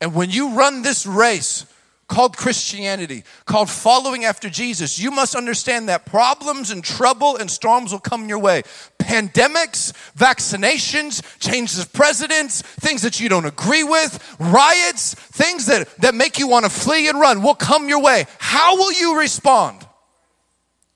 [0.00, 1.66] And when you run this race,
[2.08, 7.92] called Christianity, called following after Jesus, you must understand that problems and trouble and storms
[7.92, 8.62] will come your way.
[8.98, 16.14] Pandemics, vaccinations, changes of presidents, things that you don't agree with, riots, things that, that
[16.14, 18.26] make you want to flee and run will come your way.
[18.38, 19.86] How will you respond?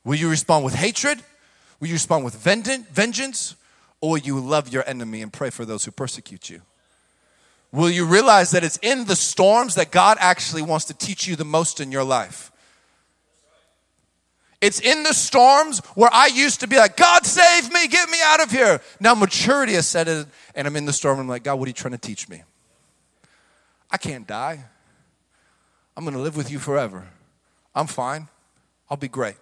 [0.04, 1.22] Will you respond with hatred?
[1.80, 3.54] Will you respond with vengeance?
[4.00, 6.62] Or will you love your enemy and pray for those who persecute you?
[7.72, 11.36] Will you realize that it's in the storms that God actually wants to teach you
[11.36, 12.50] the most in your life.
[14.60, 18.18] It's in the storms where I used to be like, God save me, get me
[18.24, 18.80] out of here.
[18.98, 21.20] Now maturity has set in, and I'm in the storm.
[21.20, 22.42] And I'm like, God, what are you trying to teach me?
[23.90, 24.64] I can't die.
[25.96, 27.06] I'm going to live with you forever.
[27.74, 28.28] I'm fine.
[28.90, 29.36] I'll be great.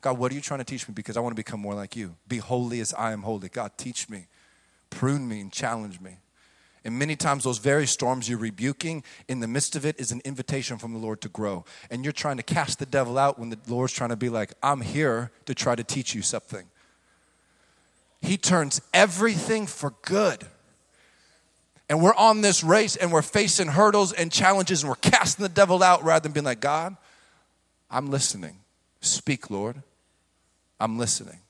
[0.00, 0.92] God, what are you trying to teach me?
[0.92, 2.16] Because I want to become more like you.
[2.28, 3.48] Be holy as I am holy.
[3.48, 4.26] God, teach me,
[4.90, 6.18] prune me, and challenge me.
[6.88, 10.22] And many times, those very storms you're rebuking, in the midst of it, is an
[10.24, 11.66] invitation from the Lord to grow.
[11.90, 14.54] And you're trying to cast the devil out when the Lord's trying to be like,
[14.62, 16.64] I'm here to try to teach you something.
[18.22, 20.46] He turns everything for good.
[21.90, 25.50] And we're on this race and we're facing hurdles and challenges and we're casting the
[25.50, 26.96] devil out rather than being like, God,
[27.90, 28.60] I'm listening.
[29.02, 29.82] Speak, Lord.
[30.80, 31.40] I'm listening.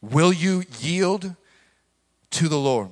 [0.00, 1.36] Will you yield
[2.34, 2.90] to the Lord.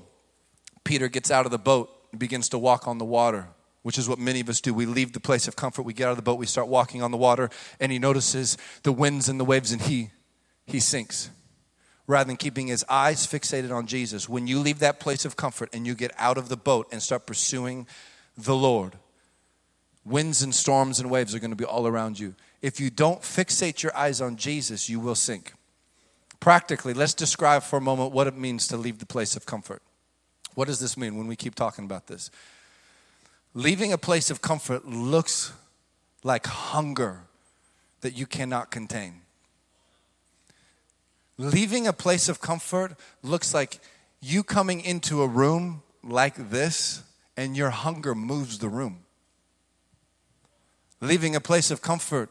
[0.85, 3.49] Peter gets out of the boat and begins to walk on the water,
[3.83, 4.73] which is what many of us do.
[4.73, 7.03] We leave the place of comfort, we get out of the boat, we start walking
[7.03, 7.51] on the water,
[7.81, 10.11] and he notices the winds and the waves, and he
[10.67, 11.31] he sinks.
[12.07, 15.69] Rather than keeping his eyes fixated on Jesus, when you leave that place of comfort
[15.73, 17.87] and you get out of the boat and start pursuing
[18.37, 18.97] the Lord,
[20.05, 22.35] winds and storms and waves are going to be all around you.
[22.61, 25.53] If you don't fixate your eyes on Jesus, you will sink.
[26.43, 29.81] Practically, let's describe for a moment what it means to leave the place of comfort.
[30.57, 32.33] What does this mean when we keep talking about this?
[33.55, 35.53] Leaving a place of comfort looks
[36.25, 37.21] like hunger
[38.01, 39.21] that you cannot contain.
[41.39, 43.79] Leaving a place of comfort looks like
[44.21, 47.05] you coming into a room like this
[47.37, 49.05] and your hunger moves the room.
[51.01, 52.31] Leaving a place of comfort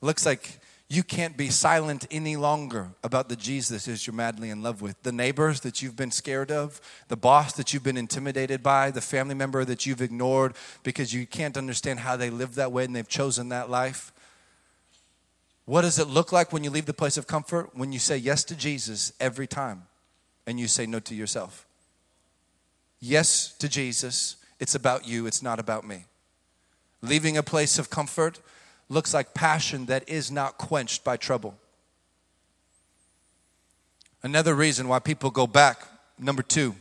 [0.00, 0.57] looks like
[0.90, 5.02] you can't be silent any longer about the Jesus that you're madly in love with.
[5.02, 9.02] The neighbors that you've been scared of, the boss that you've been intimidated by, the
[9.02, 12.96] family member that you've ignored because you can't understand how they live that way and
[12.96, 14.12] they've chosen that life.
[15.66, 17.68] What does it look like when you leave the place of comfort?
[17.74, 19.82] When you say yes to Jesus every time
[20.46, 21.66] and you say no to yourself.
[22.98, 26.06] Yes to Jesus, it's about you, it's not about me.
[27.02, 28.40] Leaving a place of comfort
[28.88, 31.56] looks like passion that is not quenched by trouble.
[34.22, 35.82] Another reason why people go back,
[36.18, 36.74] number two,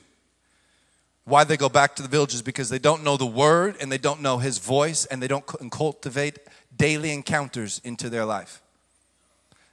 [1.26, 3.98] why they go back to the villages because they don't know the word and they
[3.98, 6.40] don't know his voice and they don't cultivate
[6.76, 8.62] daily encounters into their life.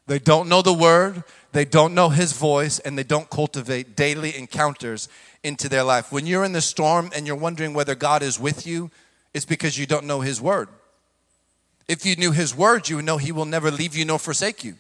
[0.07, 4.37] They don't know the word, they don't know his voice, and they don't cultivate daily
[4.37, 5.09] encounters
[5.43, 6.13] into their life.
[6.13, 8.91] When you're in the storm and you're wondering whether God is with you,
[9.33, 10.69] it's because you don't know his word.
[11.87, 14.65] If you knew his word, you would know he will never leave you nor forsake
[14.65, 14.75] you.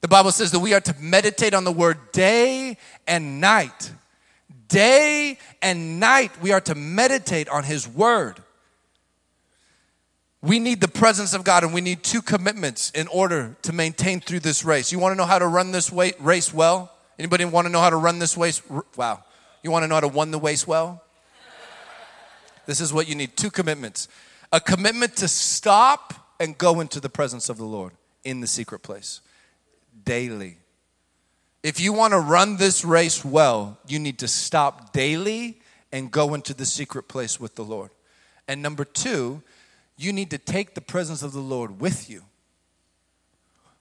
[0.00, 3.92] The Bible says that we are to meditate on the word day and night.
[4.68, 8.40] Day and night, we are to meditate on His Word.
[10.40, 14.20] We need the presence of God and we need two commitments in order to maintain
[14.20, 14.92] through this race.
[14.92, 16.92] You want to know how to run this race well?
[17.18, 18.62] Anybody want to know how to run this race?
[18.94, 19.24] Wow.
[19.64, 21.02] You want to know how to run the race well?
[22.66, 24.06] This is what you need two commitments
[24.52, 27.92] a commitment to stop and go into the presence of the Lord
[28.24, 29.20] in the secret place
[30.04, 30.58] daily.
[31.62, 35.60] If you want to run this race well, you need to stop daily
[35.92, 37.90] and go into the secret place with the Lord.
[38.46, 39.42] And number two,
[39.96, 42.22] you need to take the presence of the Lord with you.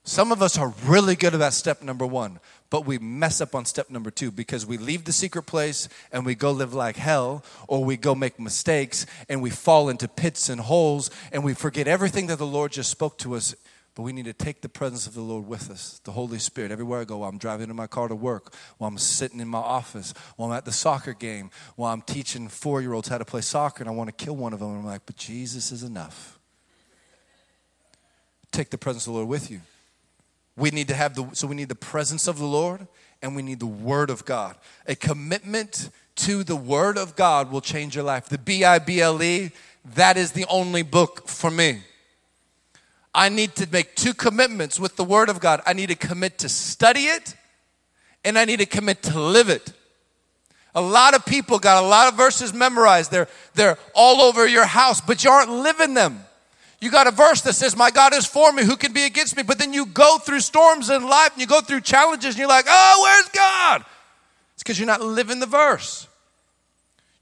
[0.07, 2.39] Some of us are really good about step number one,
[2.69, 6.25] but we mess up on step number two because we leave the secret place and
[6.25, 10.47] we go live like hell, or we go make mistakes and we fall into pits
[10.47, 13.53] and holes and we forget everything that the Lord just spoke to us
[13.95, 16.71] but we need to take the presence of the Lord with us, the Holy Spirit,
[16.71, 17.17] everywhere I go.
[17.17, 20.51] While I'm driving in my car to work, while I'm sitting in my office, while
[20.51, 23.83] I'm at the soccer game, while I'm teaching four year olds how to play soccer,
[23.83, 24.69] and I want to kill one of them.
[24.69, 26.39] I'm like, but Jesus is enough.
[28.51, 29.61] Take the presence of the Lord with you.
[30.57, 32.87] We need to have the, so we need the presence of the Lord
[33.21, 34.55] and we need the Word of God.
[34.87, 38.27] A commitment to the Word of God will change your life.
[38.27, 39.51] The B I B L E,
[39.95, 41.81] that is the only book for me.
[43.13, 45.61] I need to make two commitments with the Word of God.
[45.65, 47.35] I need to commit to study it,
[48.23, 49.73] and I need to commit to live it.
[50.75, 53.09] A lot of people got a lot of verses memorized.
[53.09, 56.23] They're, they're all over your house, but you aren't living them.
[56.79, 59.35] You got a verse that says, My God is for me, who can be against
[59.35, 59.43] me?
[59.43, 62.47] But then you go through storms in life and you go through challenges and you're
[62.47, 63.85] like, Oh, where's God?
[64.53, 66.07] It's because you're not living the verse.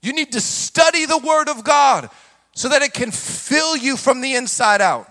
[0.02, 2.10] You need to study the Word of God
[2.54, 5.10] so that it can fill you from the inside out.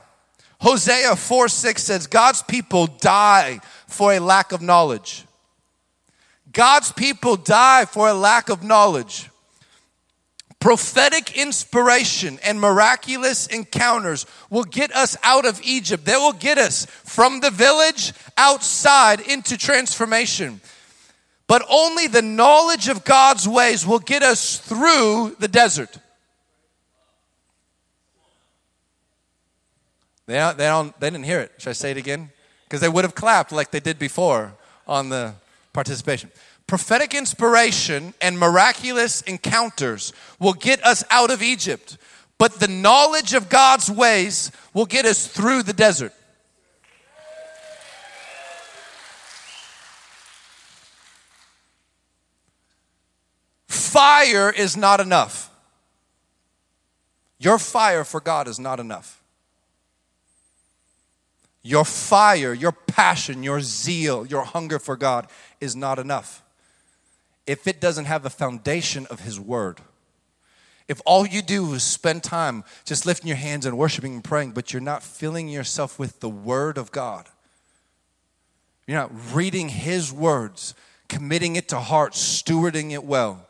[0.61, 5.25] Hosea 4 6 says, God's people die for a lack of knowledge.
[6.51, 9.29] God's people die for a lack of knowledge.
[10.65, 16.05] Prophetic inspiration and miraculous encounters will get us out of Egypt.
[16.05, 20.61] They will get us from the village outside into transformation.
[21.45, 25.99] But only the knowledge of God's ways will get us through the desert.
[30.25, 31.51] They they don't they didn't hear it.
[31.59, 32.31] Should I say it again?
[32.63, 34.55] Because they would have clapped like they did before
[34.87, 35.35] on the
[35.73, 36.31] participation.
[36.67, 41.97] Prophetic inspiration and miraculous encounters will get us out of Egypt,
[42.37, 46.13] but the knowledge of God's ways will get us through the desert.
[53.67, 55.51] Fire is not enough.
[57.37, 59.21] Your fire for God is not enough
[61.65, 65.27] your fire, your passion, your zeal, your hunger for God
[65.59, 66.44] is not enough.
[67.47, 69.79] If it doesn't have a foundation of His Word,
[70.87, 74.51] if all you do is spend time just lifting your hands and worshiping and praying,
[74.51, 77.27] but you're not filling yourself with the Word of God,
[78.87, 80.75] you're not reading His words,
[81.07, 83.47] committing it to heart, stewarding it well,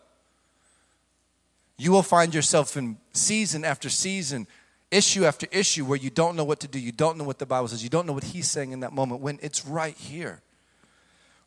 [1.77, 4.47] you will find yourself in season after season
[4.91, 7.45] issue after issue where you don't know what to do, you don't know what the
[7.45, 10.41] Bible says, you don't know what He's saying in that moment when it's right here.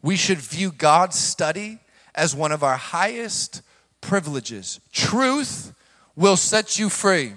[0.03, 1.79] We should view God's study
[2.19, 3.63] as one of our highest
[4.01, 4.81] privileges.
[4.93, 5.73] Truth
[6.17, 7.33] will set you free.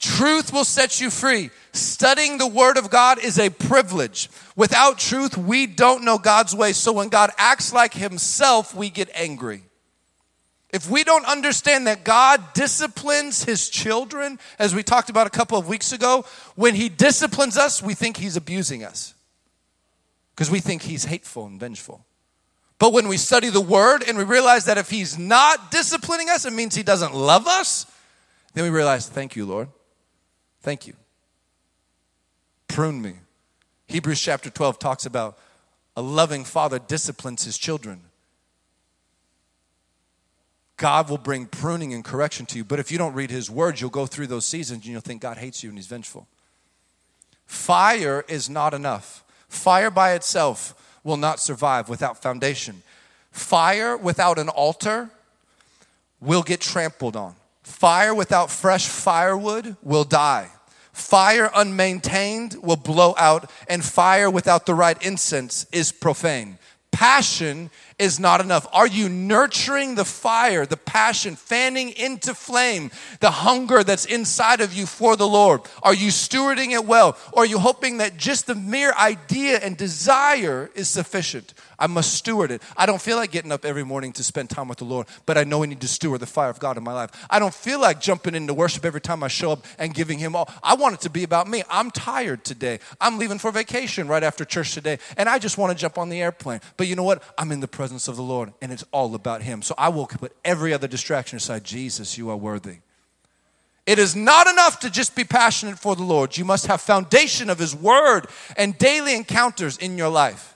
[0.00, 1.50] Truth will set you free.
[1.72, 4.30] Studying the Word of God is a privilege.
[4.56, 6.72] Without truth, we don't know God's way.
[6.72, 9.62] So when God acts like Himself, we get angry.
[10.70, 15.56] If we don't understand that God disciplines his children, as we talked about a couple
[15.56, 19.14] of weeks ago, when he disciplines us, we think he's abusing us
[20.34, 22.04] because we think he's hateful and vengeful.
[22.78, 26.44] But when we study the word and we realize that if he's not disciplining us,
[26.44, 27.86] it means he doesn't love us,
[28.54, 29.68] then we realize, thank you, Lord.
[30.62, 30.94] Thank you.
[32.68, 33.14] Prune me.
[33.86, 35.38] Hebrews chapter 12 talks about
[35.96, 38.02] a loving father disciplines his children.
[40.78, 42.64] God will bring pruning and correction to you.
[42.64, 45.20] But if you don't read His Word, you'll go through those seasons and you'll think
[45.20, 46.28] God hates you and He's vengeful.
[47.46, 49.24] Fire is not enough.
[49.48, 52.82] Fire by itself will not survive without foundation.
[53.32, 55.10] Fire without an altar
[56.20, 57.34] will get trampled on.
[57.62, 60.48] Fire without fresh firewood will die.
[60.92, 66.58] Fire unmaintained will blow out, and fire without the right incense is profane.
[66.90, 68.66] Passion is not enough?
[68.72, 72.90] Are you nurturing the fire, the passion, fanning into flame
[73.20, 75.62] the hunger that's inside of you for the Lord?
[75.82, 77.16] Are you stewarding it well?
[77.32, 81.54] Or are you hoping that just the mere idea and desire is sufficient?
[81.78, 82.62] I must steward it.
[82.76, 85.38] I don't feel like getting up every morning to spend time with the Lord, but
[85.38, 87.10] I know I need to steward the fire of God in my life.
[87.30, 90.34] I don't feel like jumping into worship every time I show up and giving Him
[90.34, 90.52] all.
[90.62, 91.62] I want it to be about me.
[91.68, 92.80] I'm tired today.
[93.00, 96.08] I'm leaving for vacation right after church today, and I just want to jump on
[96.08, 96.60] the airplane.
[96.76, 97.22] But you know what?
[97.36, 99.62] I'm in the presence of the Lord, and it's all about Him.
[99.62, 101.64] So I will put every other distraction aside.
[101.64, 102.78] Jesus, you are worthy.
[103.86, 106.36] It is not enough to just be passionate for the Lord.
[106.36, 108.26] You must have foundation of His Word
[108.56, 110.54] and daily encounters in your life.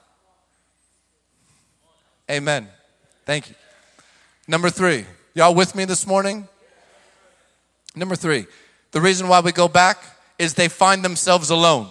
[2.31, 2.69] Amen.
[3.25, 3.55] Thank you.
[4.47, 6.47] Number three, y'all with me this morning?
[7.95, 8.47] Number three,
[8.91, 9.99] the reason why we go back
[10.39, 11.89] is they find themselves alone.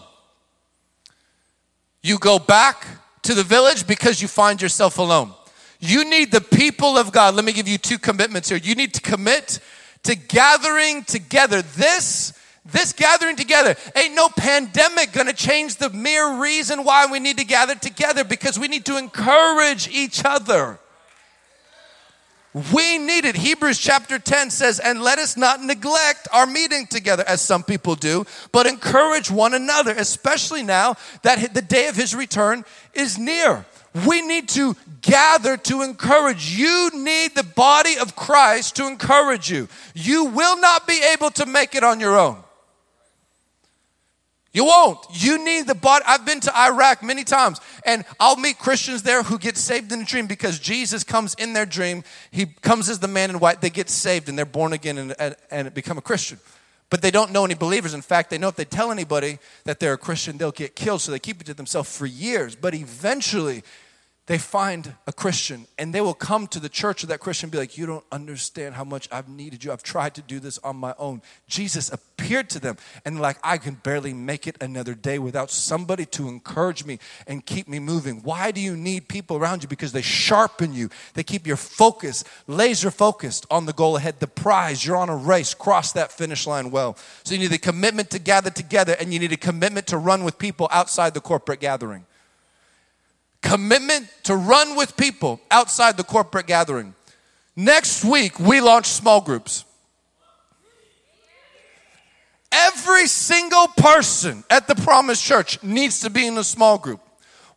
[2.03, 2.85] You go back
[3.23, 5.33] to the village because you find yourself alone.
[5.79, 7.35] You need the people of God.
[7.35, 8.57] Let me give you two commitments here.
[8.57, 9.59] You need to commit
[10.03, 11.61] to gathering together.
[11.61, 17.39] This this gathering together ain't no pandemic gonna change the mere reason why we need
[17.39, 20.79] to gather together because we need to encourage each other.
[22.53, 23.37] We need it.
[23.37, 27.95] Hebrews chapter 10 says, And let us not neglect our meeting together, as some people
[27.95, 33.65] do, but encourage one another, especially now that the day of his return is near.
[34.05, 36.51] We need to gather to encourage.
[36.51, 39.69] You need the body of Christ to encourage you.
[39.93, 42.37] You will not be able to make it on your own.
[44.53, 44.99] You won't.
[45.11, 46.03] You need the body.
[46.05, 50.01] I've been to Iraq many times, and I'll meet Christians there who get saved in
[50.01, 52.03] a dream because Jesus comes in their dream.
[52.31, 53.61] He comes as the man in white.
[53.61, 56.39] They get saved and they're born again and, and, and become a Christian.
[56.89, 57.93] But they don't know any believers.
[57.93, 60.99] In fact, they know if they tell anybody that they're a Christian, they'll get killed.
[60.99, 62.53] So they keep it to themselves for years.
[62.53, 63.63] But eventually,
[64.27, 67.51] they find a Christian and they will come to the church of that Christian and
[67.51, 69.71] be like, You don't understand how much I've needed you.
[69.71, 71.23] I've tried to do this on my own.
[71.47, 76.05] Jesus appeared to them and, like, I can barely make it another day without somebody
[76.07, 78.21] to encourage me and keep me moving.
[78.21, 79.69] Why do you need people around you?
[79.69, 84.27] Because they sharpen you, they keep your focus, laser focused on the goal ahead, the
[84.27, 84.85] prize.
[84.85, 86.95] You're on a race, cross that finish line well.
[87.23, 90.23] So you need a commitment to gather together and you need a commitment to run
[90.23, 92.05] with people outside the corporate gathering
[93.41, 96.93] commitment to run with people outside the corporate gathering.
[97.55, 99.65] Next week, we launch small groups.
[102.51, 106.99] Every single person at the Promise Church needs to be in a small group.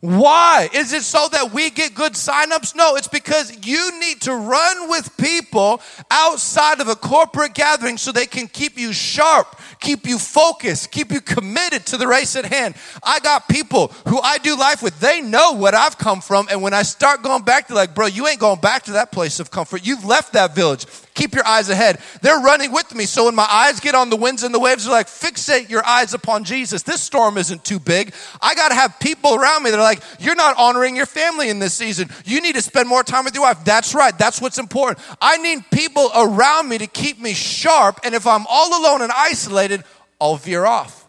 [0.05, 0.69] Why?
[0.71, 2.75] Is it so that we get good signups?
[2.75, 5.81] No, it's because you need to run with people
[6.11, 11.11] outside of a corporate gathering so they can keep you sharp, keep you focused, keep
[11.11, 12.75] you committed to the race at hand.
[13.01, 16.49] I got people who I do life with, they know what I've come from.
[16.51, 19.11] And when I start going back to like, bro, you ain't going back to that
[19.11, 19.87] place of comfort.
[19.87, 20.85] You've left that village.
[21.15, 21.99] Keep your eyes ahead.
[22.21, 23.05] They're running with me.
[23.05, 25.83] So when my eyes get on the winds and the waves, they're like, fixate your
[25.85, 26.83] eyes upon Jesus.
[26.83, 28.13] This storm isn't too big.
[28.41, 31.49] I got to have people around me that are like, you're not honoring your family
[31.49, 32.09] in this season.
[32.25, 33.63] You need to spend more time with your wife.
[33.63, 34.15] That's right.
[34.17, 34.99] That's what's important.
[35.21, 38.01] I need people around me to keep me sharp.
[38.03, 39.85] And if I'm all alone and isolated,
[40.19, 41.04] I'll veer off.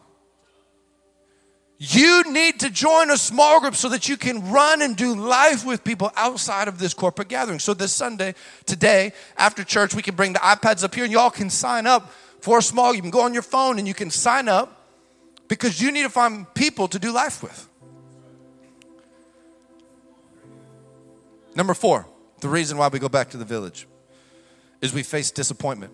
[1.79, 5.67] You need to join a small group so that you can run and do life
[5.67, 7.59] with people outside of this corporate gathering.
[7.59, 11.31] So, this Sunday, today, after church, we can bring the iPads up here and y'all
[11.31, 12.11] can sign up
[12.41, 12.95] for a small.
[12.95, 14.91] You can go on your phone and you can sign up
[15.49, 17.69] because you need to find people to do life with.
[21.55, 22.07] Number four,
[22.41, 23.87] the reason why we go back to the village
[24.81, 25.93] is we face disappointment.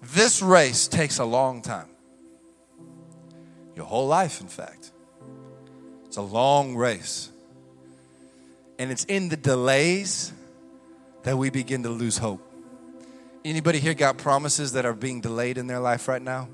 [0.00, 1.88] This race takes a long time.
[3.78, 4.90] Your whole life, in fact.
[6.06, 7.30] It's a long race.
[8.76, 10.32] And it's in the delays
[11.22, 12.42] that we begin to lose hope.
[13.44, 16.48] Anybody here got promises that are being delayed in their life right now?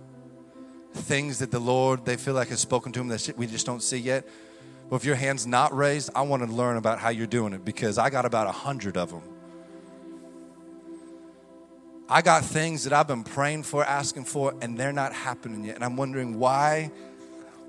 [0.93, 3.83] Things that the Lord, they feel like has spoken to them that we just don't
[3.83, 4.29] see yet.
[4.91, 7.65] Well, if your hand's not raised, I want to learn about how you're doing it
[7.65, 9.23] because I got about a hundred of them.
[12.07, 15.77] I got things that I've been praying for, asking for, and they're not happening yet.
[15.77, 16.93] And I'm wondering why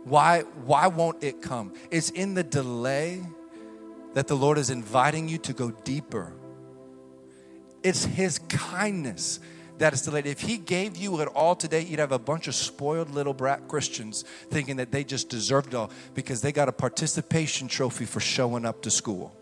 [0.06, 1.74] why, why won't it come?
[1.90, 3.26] It's in the delay
[4.14, 6.32] that the Lord is inviting you to go deeper.
[7.84, 9.40] It's His kindness
[9.80, 10.28] that is delayed.
[10.28, 13.68] If He gave you it all today, you'd have a bunch of spoiled little brat
[13.68, 18.20] Christians thinking that they just deserved it all because they got a participation trophy for
[18.20, 19.36] showing up to school.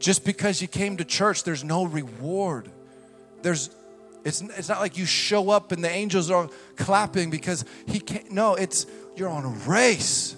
[0.00, 2.68] Just because you came to church, there's no reward.
[3.42, 3.70] There's
[4.24, 8.30] it's, it's not like you show up and the angels are clapping because he can't.
[8.30, 8.86] No, it's
[9.16, 10.36] you're on a race.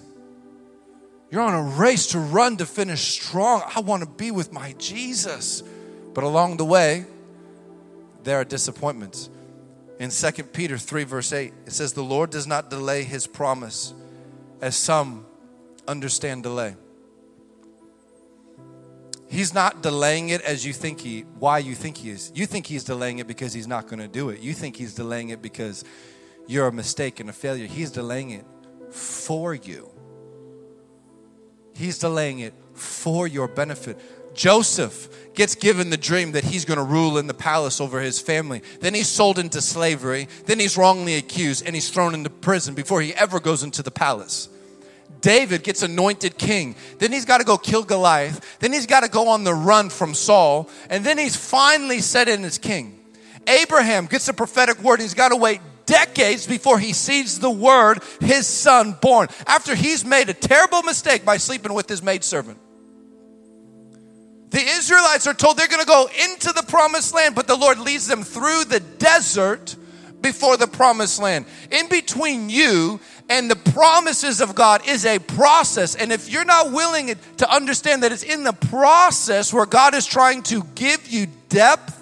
[1.31, 3.63] You're on a race to run to finish strong.
[3.75, 5.63] I want to be with my Jesus.
[6.15, 7.07] But along the way,
[8.23, 9.29] there are disappointments.
[9.99, 13.95] In 2 Peter 3, verse 8, it says, The Lord does not delay his promise,
[14.61, 15.27] as some
[15.89, 16.77] understand delay.
[19.29, 22.31] He's not delaying it as you think he, why you think he is.
[22.35, 24.41] You think he's delaying it because he's not going to do it.
[24.41, 25.85] You think he's delaying it because
[26.47, 27.67] you're a mistake and a failure.
[27.67, 28.45] He's delaying it
[28.91, 29.91] for you.
[31.75, 33.99] He's delaying it for your benefit.
[34.35, 38.21] Joseph gets given the dream that he's going to rule in the palace over his
[38.21, 38.63] family.
[38.81, 40.29] Then he's sold into slavery.
[40.45, 43.91] Then he's wrongly accused and he's thrown into prison before he ever goes into the
[43.91, 44.49] palace.
[45.21, 46.77] David gets anointed king.
[46.99, 48.59] Then he's got to go kill Goliath.
[48.61, 50.69] Then he's got to go on the run from Saul.
[50.91, 53.01] And then he's finally set in as king.
[53.47, 55.01] Abraham gets a prophetic word.
[55.01, 60.05] He's got to wait decades before he sees the word, his son born, after he's
[60.05, 62.59] made a terrible mistake by sleeping with his maidservant.
[64.51, 67.79] The Israelites are told they're going to go into the promised land, but the Lord
[67.79, 69.77] leads them through the desert
[70.21, 71.47] before the promised land.
[71.71, 75.95] In between you and the promises of God is a process.
[75.95, 80.07] And if you're not willing to understand that it's in the process where God is
[80.07, 81.96] trying to give you depth,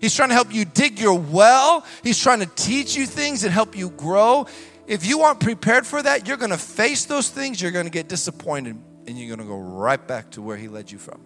[0.00, 3.52] He's trying to help you dig your well, He's trying to teach you things and
[3.52, 4.46] help you grow.
[4.86, 7.90] If you aren't prepared for that, you're going to face those things, you're going to
[7.90, 11.20] get disappointed, and you're going to go right back to where He led you from.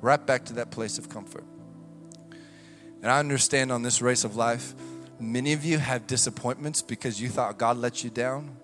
[0.00, 1.44] Right back to that place of comfort.
[3.02, 4.74] And I understand on this race of life,
[5.20, 8.56] Many of you have disappointments because you thought God let you down.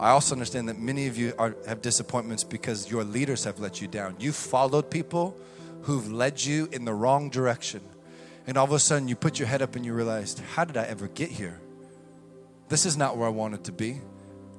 [0.00, 3.82] I also understand that many of you are, have disappointments because your leaders have let
[3.82, 4.16] you down.
[4.18, 5.36] You followed people
[5.82, 7.82] who've led you in the wrong direction.
[8.46, 10.76] And all of a sudden, you put your head up and you realized, how did
[10.76, 11.60] I ever get here?
[12.68, 14.00] This is not where I wanted to be.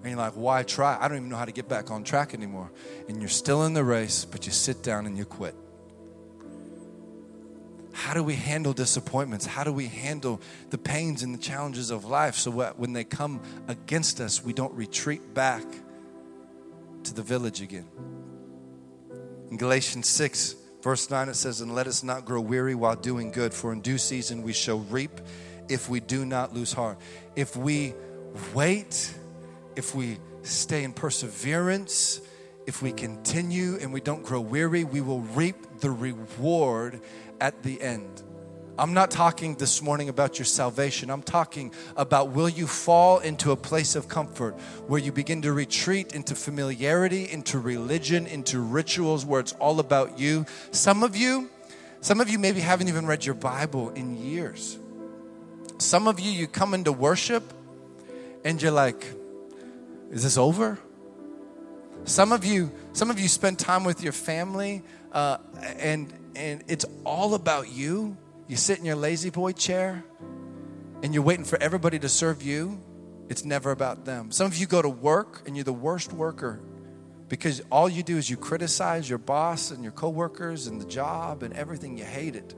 [0.03, 0.97] And you're like, why try?
[0.99, 2.71] I don't even know how to get back on track anymore.
[3.07, 5.55] And you're still in the race, but you sit down and you quit.
[7.93, 9.45] How do we handle disappointments?
[9.45, 13.41] How do we handle the pains and the challenges of life so when they come
[13.67, 15.63] against us, we don't retreat back
[17.03, 17.87] to the village again?
[19.51, 23.31] In Galatians 6, verse 9, it says, And let us not grow weary while doing
[23.31, 25.21] good, for in due season we shall reap
[25.69, 26.97] if we do not lose heart.
[27.35, 27.93] If we
[28.53, 29.15] wait,
[29.75, 32.21] if we stay in perseverance,
[32.67, 37.01] if we continue and we don't grow weary, we will reap the reward
[37.39, 38.21] at the end.
[38.77, 41.11] I'm not talking this morning about your salvation.
[41.11, 45.53] I'm talking about will you fall into a place of comfort where you begin to
[45.53, 50.47] retreat into familiarity, into religion, into rituals where it's all about you.
[50.71, 51.51] Some of you,
[52.01, 54.79] some of you maybe haven't even read your Bible in years.
[55.77, 57.43] Some of you, you come into worship
[58.43, 59.05] and you're like,
[60.09, 60.79] is this over?
[62.05, 65.37] Some of you, some of you spend time with your family uh,
[65.77, 68.17] and and it's all about you.
[68.47, 70.03] You sit in your lazy boy chair
[71.01, 72.79] and you're waiting for everybody to serve you.
[73.29, 74.31] It's never about them.
[74.31, 76.59] Some of you go to work and you're the worst worker
[77.29, 81.43] because all you do is you criticize your boss and your coworkers and the job
[81.43, 81.97] and everything.
[81.97, 82.53] You hate it.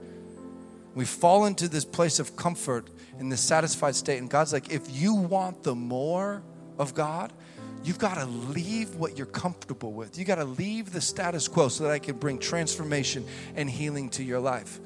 [0.94, 4.18] We fall into this place of comfort in this satisfied state.
[4.18, 6.42] And God's like, if you want the more
[6.78, 7.32] of God,
[7.86, 10.18] You've got to leave what you're comfortable with.
[10.18, 13.24] You got to leave the status quo so that I can bring transformation
[13.54, 14.80] and healing to your life.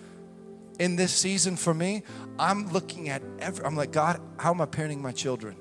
[0.80, 2.02] In this season for me,
[2.38, 5.54] I'm looking at every, I'm like, God, how am I parenting my children?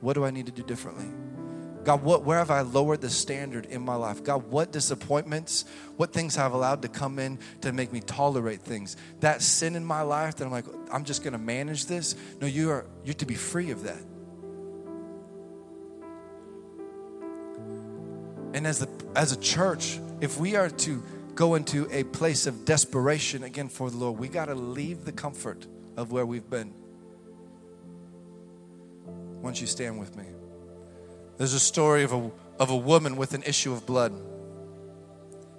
[0.00, 1.06] What do I need to do differently?
[1.84, 4.24] God, what, where have I lowered the standard in my life?
[4.24, 5.64] God, what disappointments,
[5.96, 8.96] what things have allowed to come in to make me tolerate things?
[9.20, 12.16] That sin in my life that I'm like, I'm just going to manage this.
[12.40, 14.02] No, you are, you're to be free of that.
[18.54, 21.02] And as, the, as a church, if we are to
[21.38, 25.12] go into a place of desperation again for the Lord, we got to leave the
[25.12, 26.74] comfort of where we've been.
[29.40, 30.24] Once you stand with me,
[31.36, 34.12] there's a story of a, of a woman with an issue of blood.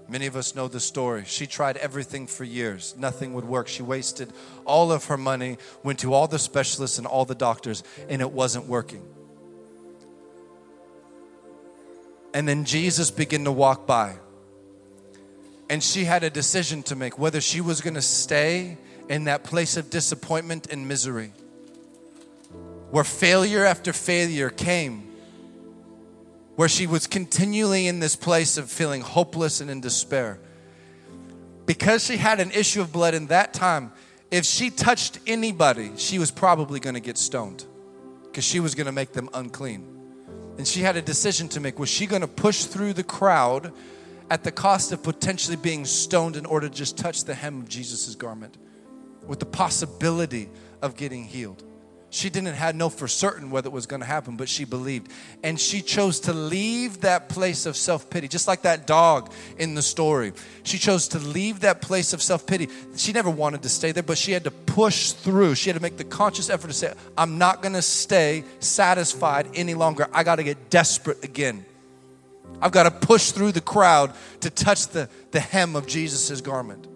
[0.09, 1.23] Many of us know the story.
[1.25, 3.69] She tried everything for years, nothing would work.
[3.69, 4.33] She wasted
[4.65, 8.33] all of her money, went to all the specialists and all the doctors, and it
[8.33, 9.07] wasn't working.
[12.33, 14.17] And then Jesus began to walk by.
[15.69, 19.43] And she had a decision to make whether she was going to stay in that
[19.43, 21.31] place of disappointment and misery
[22.91, 25.07] where failure after failure came,
[26.55, 30.39] where she was continually in this place of feeling hopeless and in despair.
[31.65, 33.91] Because she had an issue of blood in that time,
[34.31, 37.65] if she touched anybody, she was probably going to get stoned
[38.25, 39.85] because she was going to make them unclean.
[40.57, 41.79] And she had a decision to make.
[41.79, 43.71] Was she going to push through the crowd
[44.29, 47.69] at the cost of potentially being stoned in order to just touch the hem of
[47.69, 48.57] Jesus' garment
[49.27, 50.49] with the possibility
[50.81, 51.63] of getting healed?
[52.11, 55.11] She didn't have know for certain whether it was going to happen, but she believed.
[55.43, 59.83] And she chose to leave that place of self-pity, just like that dog in the
[59.83, 60.33] story.
[60.63, 62.67] She chose to leave that place of self-pity.
[62.95, 65.53] She never wanted to stay there, but she had to push through.
[65.53, 69.47] She had to make the conscious effort to say, I'm not going to stay satisfied
[69.53, 70.07] any longer.
[70.11, 71.63] I got to get desperate again.
[72.61, 76.87] I've got to push through the crowd to touch the, the hem of Jesus' garment.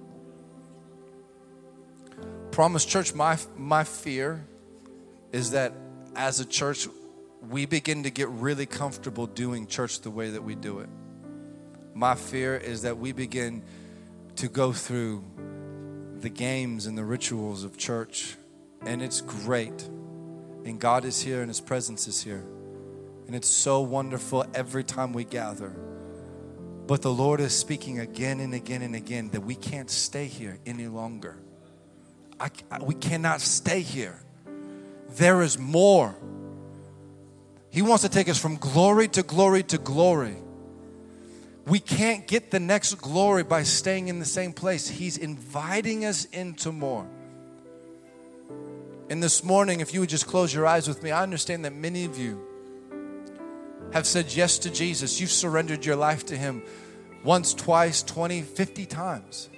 [2.51, 4.45] Promise Church, my, my fear
[5.32, 5.74] is that
[6.16, 6.88] as a church,
[7.49, 10.89] we begin to get really comfortable doing church the way that we do it.
[11.93, 13.64] My fear is that we begin
[14.38, 15.24] to go through
[16.20, 18.36] the games and the rituals of church,
[18.82, 19.84] and it's great.
[20.66, 22.43] And God is here, and His presence is here.
[23.28, 25.76] And it's so wonderful every time we gather.
[26.88, 30.59] But the Lord is speaking again and again and again that we can't stay here
[30.65, 31.38] any longer.
[32.39, 32.49] I,
[32.82, 34.24] we cannot stay here
[35.17, 36.15] there is more.
[37.69, 40.36] He wants to take us from glory to glory to glory.
[41.65, 44.88] We can't get the next glory by staying in the same place.
[44.88, 47.07] He's inviting us into more.
[49.09, 51.74] And this morning, if you would just close your eyes with me, I understand that
[51.74, 52.45] many of you
[53.94, 55.22] have said yes to Jesus.
[55.22, 56.64] You've surrendered your life to Him
[57.24, 59.50] once, twice, 20, 50 times.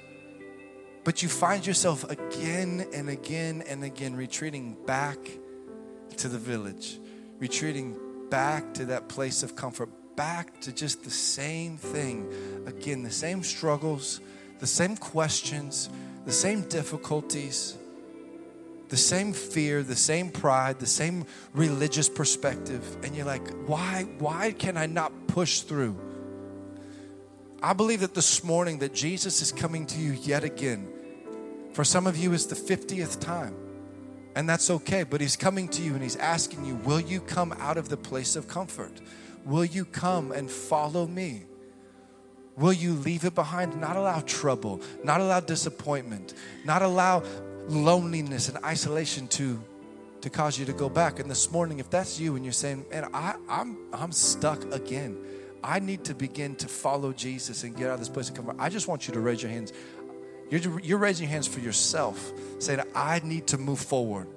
[1.03, 5.17] But you find yourself again and again and again retreating back
[6.17, 6.99] to the village,
[7.39, 7.95] retreating
[8.29, 12.31] back to that place of comfort, back to just the same thing.
[12.65, 14.19] Again, the same struggles,
[14.59, 15.89] the same questions,
[16.25, 17.77] the same difficulties,
[18.89, 22.97] the same fear, the same pride, the same religious perspective.
[23.03, 25.97] And you're like, why, why can I not push through?
[27.63, 30.87] I believe that this morning that Jesus is coming to you yet again.
[31.73, 33.55] For some of you, it's the 50th time.
[34.35, 37.53] And that's okay, but He's coming to you and He's asking you, Will you come
[37.53, 39.01] out of the place of comfort?
[39.45, 41.45] Will you come and follow me?
[42.57, 43.79] Will you leave it behind?
[43.79, 46.33] Not allow trouble, not allow disappointment,
[46.63, 47.23] not allow
[47.67, 49.61] loneliness and isolation to,
[50.21, 51.19] to cause you to go back.
[51.19, 55.17] And this morning, if that's you and you're saying, Man, I, I'm, I'm stuck again.
[55.63, 58.55] I need to begin to follow Jesus and get out of this place of comfort.
[58.59, 59.73] I just want you to raise your hands.
[60.51, 64.27] You're, you're raising your hands for yourself, saying, I need to move forward.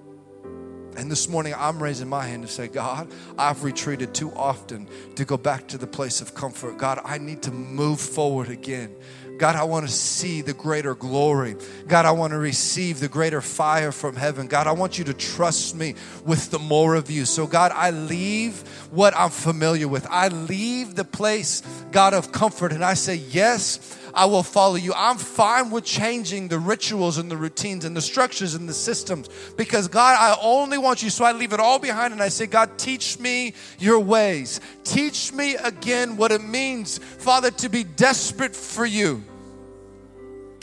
[0.97, 5.25] And this morning, I'm raising my hand to say, God, I've retreated too often to
[5.25, 6.79] go back to the place of comfort.
[6.79, 8.97] God, I need to move forward again.
[9.39, 11.57] God, I want to see the greater glory.
[11.87, 14.49] God, I want to receive the greater fire from heaven.
[14.49, 17.25] God, I want you to trust me with the more of you.
[17.25, 18.61] So, God, I leave
[18.91, 20.07] what I'm familiar with.
[20.11, 21.63] I leave the place,
[21.93, 24.93] God, of comfort, and I say, Yes, I will follow you.
[24.95, 29.29] I'm fine with changing the rituals and the routines and the structures and the systems
[29.57, 31.11] because God, I only want you.
[31.11, 34.61] So I leave it all behind and I say, God, teach me your ways.
[34.85, 39.23] Teach me again what it means, Father, to be desperate for you.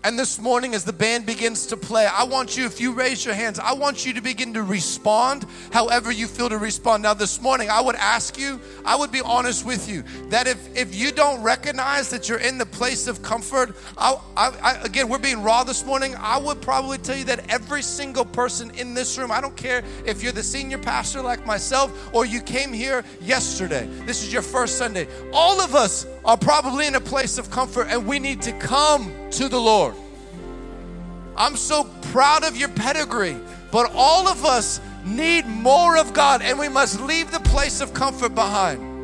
[0.06, 3.26] And this morning, as the band begins to play, I want you, if you raise
[3.26, 7.02] your hands, I want you to begin to respond however you feel to respond.
[7.02, 10.78] Now, this morning, I would ask you, I would be honest with you, that if,
[10.78, 15.10] if you don't recognize that you're in the place of comfort, I, I, I, again,
[15.10, 16.14] we're being raw this morning.
[16.20, 19.84] I would probably tell you that every single person in this room, I don't care
[20.06, 24.44] if you're the senior pastor like myself or you came here yesterday, this is your
[24.44, 28.44] first Sunday, all of us are probably in a place of comfort and we need
[28.44, 29.96] to come to the Lord.
[31.36, 31.84] I'm so
[32.14, 33.38] proud of your pedigree,
[33.72, 37.94] but all of us need more of God and we must leave the place of
[37.94, 38.95] comfort behind.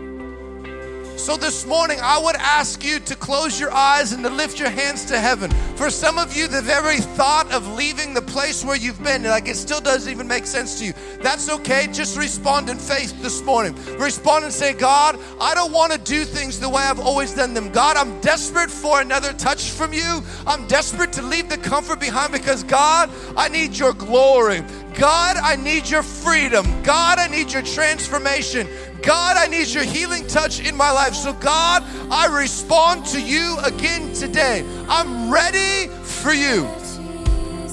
[1.18, 4.70] So this morning, I would ask you to close your eyes and to lift your
[4.70, 5.51] hands to heaven.
[5.76, 9.47] For some of you, the very thought of leaving the place where you've been, like
[9.47, 10.93] it still doesn't even make sense to you.
[11.22, 11.88] That's okay.
[11.91, 13.76] Just respond in faith this morning.
[13.97, 17.53] Respond and say, God, I don't want to do things the way I've always done
[17.53, 17.72] them.
[17.72, 20.24] God, I'm desperate for another touch from you.
[20.47, 24.64] I'm desperate to leave the comfort behind because, God, I need your glory.
[25.02, 26.64] God, I need your freedom.
[26.84, 28.68] God, I need your transformation.
[29.02, 31.16] God, I need your healing touch in my life.
[31.16, 34.64] So, God, I respond to you again today.
[34.88, 36.70] I'm ready for you.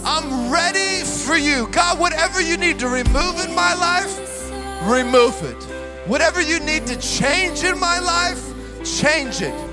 [0.07, 1.69] I'm ready for you.
[1.69, 4.51] God, whatever you need to remove in my life,
[4.89, 5.63] remove it.
[6.09, 8.43] Whatever you need to change in my life,
[8.87, 9.68] change it.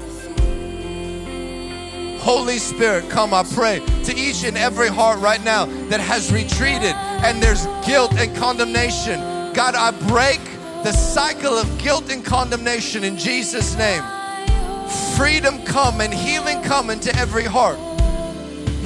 [2.26, 6.96] Holy Spirit, come, I pray, to each and every heart right now that has retreated
[7.22, 9.20] and there's guilt and condemnation.
[9.54, 10.42] God, I break
[10.84, 14.02] the cycle of guilt and condemnation in Jesus' name.
[15.16, 17.78] Freedom come and healing come into every heart.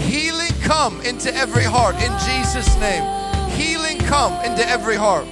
[0.02, 3.06] Healing come into every heart in Jesus' name.
[3.52, 5.26] Healing come into every heart.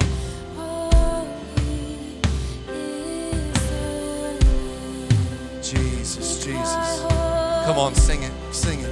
[7.68, 8.90] Come on, sing it, sing it.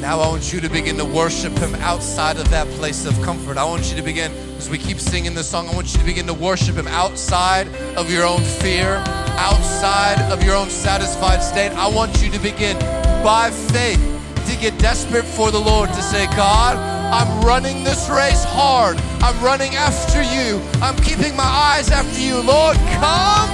[0.00, 3.58] Now I want you to begin to worship Him outside of that place of comfort.
[3.58, 4.32] I want you to begin,
[4.64, 7.68] as we keep singing this song, I want you to begin to worship Him outside
[7.98, 8.96] of your own fear,
[9.36, 11.70] outside of your own satisfied state.
[11.72, 12.78] I want you to begin
[13.22, 14.00] by faith
[14.48, 16.76] to get desperate for the Lord to say, God,
[17.12, 18.96] I'm running this race hard.
[19.20, 20.62] I'm running after you.
[20.80, 22.36] I'm keeping my eyes after you.
[22.36, 23.50] Lord, come,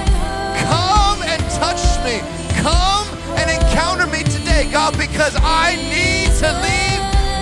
[0.63, 2.23] come and touch me.
[2.63, 6.90] Come and encounter me today, God, because I need to leave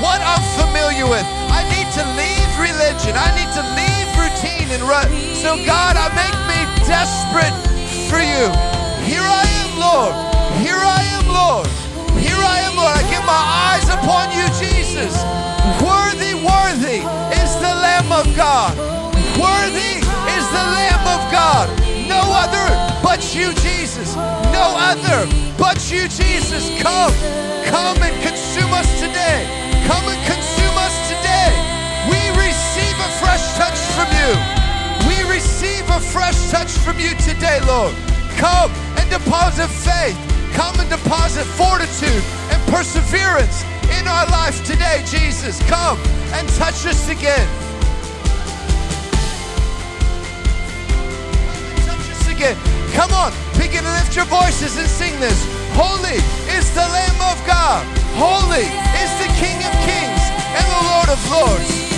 [0.01, 1.25] what I'm familiar with.
[1.51, 3.15] I need to leave religion.
[3.15, 5.07] I need to leave routine and rut.
[5.35, 7.55] So, God, I make me desperate
[8.07, 8.47] for you.
[9.03, 10.13] Here I am, Lord.
[10.63, 11.67] Here I am, Lord.
[12.19, 12.95] Here I am, Lord.
[12.95, 15.13] I get my eyes upon you, Jesus.
[15.83, 17.03] Worthy, worthy
[17.35, 18.75] is the Lamb of God.
[19.35, 19.99] Worthy
[20.35, 21.67] is the Lamb of God.
[22.07, 22.67] No other
[23.03, 24.15] but you, Jesus.
[24.15, 25.27] No other
[25.57, 26.69] but you, Jesus.
[26.81, 27.13] Come,
[27.65, 29.68] come and consume us today.
[29.89, 31.49] Come and consume us today.
[32.13, 34.37] We receive a fresh touch from you.
[35.09, 37.95] We receive a fresh touch from you today, Lord.
[38.37, 38.69] Come
[39.01, 40.13] and deposit faith.
[40.53, 42.23] Come and deposit fortitude
[42.53, 43.65] and perseverance
[43.97, 45.57] in our life today, Jesus.
[45.67, 45.97] Come
[46.37, 47.49] and touch us again.
[51.89, 52.55] Touch us again.
[52.93, 55.47] Come on, begin to lift your voices and sing this.
[55.73, 56.21] Holy
[56.53, 57.98] is the Lamb of God.
[58.15, 58.67] Holy
[59.03, 60.23] is the King of Kings
[60.55, 61.88] and the Lord of Lords.